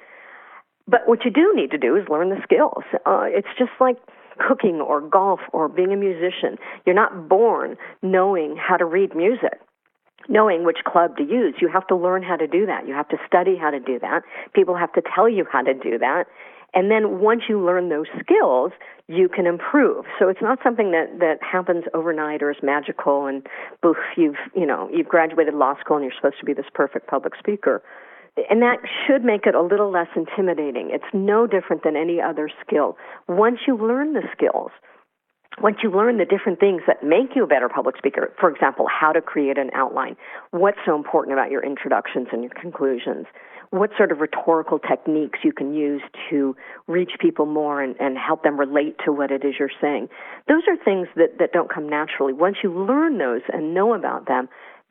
But 0.87 1.07
what 1.07 1.23
you 1.23 1.31
do 1.31 1.53
need 1.55 1.71
to 1.71 1.77
do 1.77 1.95
is 1.95 2.03
learn 2.09 2.29
the 2.29 2.41
skills. 2.43 2.83
Uh, 3.05 3.23
it's 3.27 3.47
just 3.57 3.71
like 3.79 3.95
cooking 4.45 4.81
or 4.81 4.99
golf 4.99 5.39
or 5.53 5.69
being 5.69 5.93
a 5.93 5.95
musician. 5.95 6.57
You're 6.85 6.95
not 6.95 7.29
born 7.29 7.77
knowing 8.01 8.57
how 8.57 8.75
to 8.75 8.83
read 8.83 9.15
music 9.15 9.61
knowing 10.29 10.65
which 10.65 10.79
club 10.85 11.17
to 11.17 11.23
use. 11.23 11.55
You 11.61 11.69
have 11.69 11.87
to 11.87 11.95
learn 11.95 12.23
how 12.23 12.35
to 12.35 12.47
do 12.47 12.65
that. 12.65 12.87
You 12.87 12.93
have 12.93 13.09
to 13.09 13.17
study 13.27 13.57
how 13.59 13.71
to 13.71 13.79
do 13.79 13.99
that. 13.99 14.23
People 14.53 14.75
have 14.75 14.93
to 14.93 15.01
tell 15.15 15.29
you 15.29 15.45
how 15.51 15.61
to 15.61 15.73
do 15.73 15.97
that. 15.99 16.25
And 16.73 16.89
then 16.89 17.19
once 17.19 17.43
you 17.47 17.63
learn 17.63 17.89
those 17.89 18.07
skills, 18.19 18.71
you 19.07 19.29
can 19.29 19.45
improve. 19.45 20.05
So 20.17 20.27
it's 20.27 20.41
not 20.41 20.59
something 20.63 20.91
that, 20.91 21.19
that 21.19 21.37
happens 21.41 21.83
overnight 21.93 22.41
or 22.41 22.49
is 22.49 22.57
magical 22.63 23.27
and 23.27 23.45
boof, 23.81 23.97
you've, 24.17 24.37
you 24.55 24.65
know, 24.65 24.89
you've 24.91 25.07
graduated 25.07 25.53
law 25.53 25.75
school 25.79 25.97
and 25.97 26.05
you're 26.05 26.13
supposed 26.15 26.39
to 26.39 26.45
be 26.45 26.53
this 26.53 26.65
perfect 26.73 27.07
public 27.07 27.33
speaker. 27.37 27.83
And 28.49 28.63
that 28.63 28.77
should 29.05 29.23
make 29.23 29.45
it 29.45 29.53
a 29.53 29.61
little 29.61 29.91
less 29.91 30.07
intimidating. 30.15 30.89
It's 30.91 31.05
no 31.13 31.45
different 31.45 31.83
than 31.83 31.95
any 31.95 32.19
other 32.19 32.49
skill. 32.65 32.97
Once 33.27 33.59
you 33.67 33.77
learn 33.77 34.13
the 34.13 34.23
skills, 34.35 34.71
once 35.61 35.77
you 35.83 35.91
learn 35.91 36.17
the 36.17 36.25
different 36.25 36.59
things 36.59 36.81
that 36.87 37.03
make 37.03 37.35
you 37.35 37.43
a 37.43 37.47
better 37.47 37.69
public 37.69 37.97
speaker, 37.97 38.33
for 38.39 38.49
example, 38.49 38.87
how 38.87 39.11
to 39.11 39.21
create 39.21 39.57
an 39.57 39.69
outline, 39.73 40.15
what's 40.51 40.79
so 40.85 40.95
important 40.95 41.33
about 41.33 41.51
your 41.51 41.63
introductions 41.63 42.27
and 42.31 42.41
your 42.41 42.51
conclusions, 42.59 43.25
what 43.69 43.89
sort 43.97 44.11
of 44.11 44.19
rhetorical 44.19 44.77
techniques 44.77 45.39
you 45.43 45.51
can 45.51 45.73
use 45.73 46.01
to 46.29 46.55
reach 46.87 47.11
people 47.19 47.45
more 47.45 47.81
and, 47.81 47.95
and 47.99 48.17
help 48.17 48.43
them 48.43 48.59
relate 48.59 48.95
to 49.03 49.11
what 49.11 49.31
it 49.31 49.43
is 49.43 49.55
you're 49.57 49.69
saying. 49.81 50.07
Those 50.47 50.63
are 50.67 50.77
things 50.77 51.07
that, 51.15 51.39
that 51.39 51.53
don't 51.53 51.73
come 51.73 51.89
naturally. 51.89 52.33
Once 52.33 52.57
you 52.63 52.71
learn 52.71 53.17
those 53.17 53.41
and 53.51 53.73
know 53.73 53.93
about 53.93 54.27
them, 54.27 54.47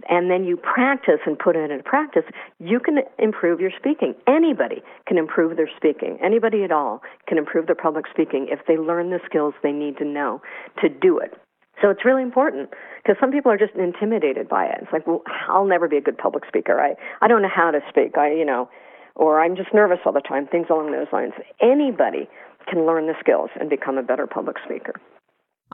and 0.08 0.30
then 0.30 0.44
you 0.44 0.56
practice 0.56 1.20
and 1.26 1.38
put 1.38 1.56
it 1.56 1.70
into 1.70 1.82
practice, 1.84 2.24
you 2.58 2.80
can 2.80 2.98
improve 3.18 3.60
your 3.60 3.70
speaking. 3.76 4.14
Anybody 4.26 4.82
can 5.06 5.18
improve 5.18 5.56
their 5.56 5.70
speaking. 5.76 6.18
Anybody 6.22 6.64
at 6.64 6.72
all 6.72 7.02
can 7.28 7.38
improve 7.38 7.66
their 7.66 7.76
public 7.76 8.06
speaking 8.10 8.48
if 8.50 8.60
they 8.66 8.76
learn 8.76 9.10
the 9.10 9.20
skills 9.24 9.54
they 9.62 9.72
need 9.72 9.96
to 9.98 10.04
know 10.04 10.42
to 10.80 10.88
do 10.88 11.18
it. 11.18 11.34
So 11.80 11.90
it's 11.90 12.04
really 12.04 12.22
important 12.22 12.70
because 13.02 13.16
some 13.20 13.32
people 13.32 13.50
are 13.50 13.58
just 13.58 13.74
intimidated 13.74 14.48
by 14.48 14.66
it. 14.66 14.78
It's 14.82 14.92
like, 14.92 15.06
well, 15.06 15.22
I'll 15.48 15.66
never 15.66 15.88
be 15.88 15.96
a 15.96 16.00
good 16.00 16.18
public 16.18 16.44
speaker. 16.46 16.80
I 16.80 16.94
I 17.24 17.28
don't 17.28 17.42
know 17.42 17.50
how 17.52 17.70
to 17.70 17.80
speak. 17.88 18.18
I 18.18 18.32
you 18.32 18.44
know, 18.44 18.68
or 19.16 19.40
I'm 19.40 19.56
just 19.56 19.72
nervous 19.72 19.98
all 20.04 20.12
the 20.12 20.20
time. 20.20 20.46
Things 20.46 20.66
along 20.70 20.92
those 20.92 21.08
lines. 21.12 21.32
Anybody 21.60 22.28
can 22.68 22.86
learn 22.86 23.06
the 23.06 23.14
skills 23.18 23.50
and 23.58 23.70
become 23.70 23.98
a 23.98 24.02
better 24.02 24.26
public 24.26 24.56
speaker. 24.64 24.94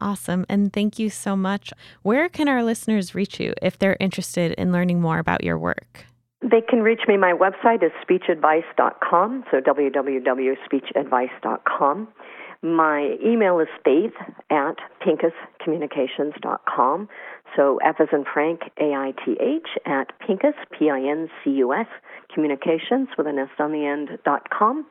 Awesome. 0.00 0.46
And 0.48 0.72
thank 0.72 0.98
you 0.98 1.10
so 1.10 1.36
much. 1.36 1.72
Where 2.02 2.28
can 2.28 2.48
our 2.48 2.62
listeners 2.62 3.14
reach 3.14 3.40
you 3.40 3.52
if 3.60 3.78
they're 3.78 3.96
interested 4.00 4.52
in 4.52 4.72
learning 4.72 5.00
more 5.00 5.18
about 5.18 5.44
your 5.44 5.58
work? 5.58 6.06
They 6.40 6.60
can 6.60 6.82
reach 6.82 7.00
me. 7.08 7.16
My 7.16 7.32
website 7.32 7.82
is 7.82 7.90
speechadvice.com, 8.08 9.44
so 9.50 9.60
www.speechadvice.com. 9.60 12.08
My 12.62 13.16
email 13.24 13.58
is 13.60 13.68
faith 13.84 14.14
at 14.50 14.78
pincuscommunications.com. 15.00 17.08
So 17.56 17.78
F 17.84 17.96
as 18.00 18.08
in 18.12 18.24
Frank, 18.32 18.62
A-I-T-H, 18.80 19.68
at 19.86 20.12
pincus, 20.18 20.54
P-I-N-C-U-S, 20.76 21.86
communications 22.34 23.08
with 23.16 23.26
an 23.26 23.38
S 23.38 23.48
on 23.58 23.72
the 23.72 23.86
end, 23.86 24.18
dot 24.24 24.50
com. 24.50 24.84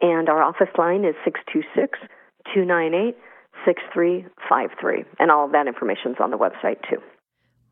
And 0.00 0.28
our 0.28 0.40
office 0.42 0.68
line 0.76 1.06
is 1.06 1.14
626 1.24 1.98
298 2.54 3.16
6353. 3.66 5.04
And 5.18 5.30
all 5.30 5.44
of 5.44 5.52
that 5.52 5.66
information 5.66 6.12
is 6.12 6.16
on 6.20 6.30
the 6.30 6.38
website 6.38 6.78
too. 6.88 7.02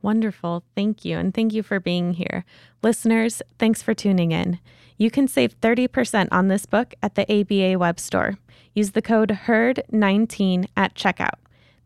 Wonderful. 0.02 0.64
Thank 0.76 1.06
you. 1.06 1.16
And 1.16 1.32
thank 1.32 1.54
you 1.54 1.62
for 1.62 1.80
being 1.80 2.12
here. 2.12 2.44
Listeners, 2.82 3.40
thanks 3.58 3.80
for 3.80 3.94
tuning 3.94 4.32
in. 4.32 4.58
You 4.98 5.10
can 5.10 5.26
save 5.26 5.58
30% 5.60 6.28
on 6.30 6.48
this 6.48 6.66
book 6.66 6.92
at 7.02 7.14
the 7.14 7.24
ABA 7.32 7.78
web 7.78 7.98
store. 7.98 8.36
Use 8.74 8.90
the 8.90 9.00
code 9.00 9.30
HEARD19 9.46 10.66
at 10.76 10.94
checkout. 10.94 11.38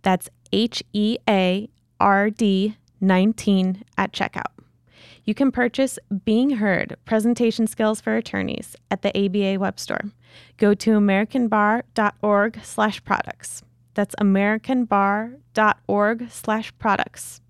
That's 0.03 0.29
H 0.53 0.83
E 0.93 1.19
A 1.29 1.69
R 2.01 2.31
D 2.31 2.77
19 3.01 3.85
at 3.97 4.13
checkout. 4.13 4.51
You 5.25 5.35
can 5.35 5.53
purchase 5.53 5.99
Being 6.25 6.57
Heard 6.57 6.97
Presentation 7.05 7.67
Skills 7.67 8.01
for 8.01 8.17
Attorneys 8.17 8.75
at 8.91 9.03
the 9.03 9.15
ABA 9.17 9.61
web 9.61 9.79
store. 9.79 10.01
Go 10.57 10.73
to 10.75 10.93
americanbar.org/products. 10.93 13.63
That's 13.99 14.15
americanbar.org 14.15 16.31
slash 16.31 16.73
products. 16.79 17.41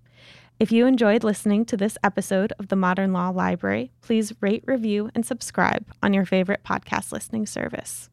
If 0.59 0.71
you 0.71 0.87
enjoyed 0.87 1.23
listening 1.23 1.63
to 1.65 1.77
this 1.77 1.95
episode 2.03 2.53
of 2.57 2.69
the 2.69 2.75
Modern 2.75 3.13
Law 3.13 3.29
Library, 3.29 3.91
please 4.01 4.33
rate, 4.41 4.63
review, 4.65 5.11
and 5.13 5.23
subscribe 5.23 5.85
on 6.01 6.11
your 6.11 6.25
favorite 6.25 6.63
podcast 6.63 7.11
listening 7.11 7.45
service. 7.45 8.09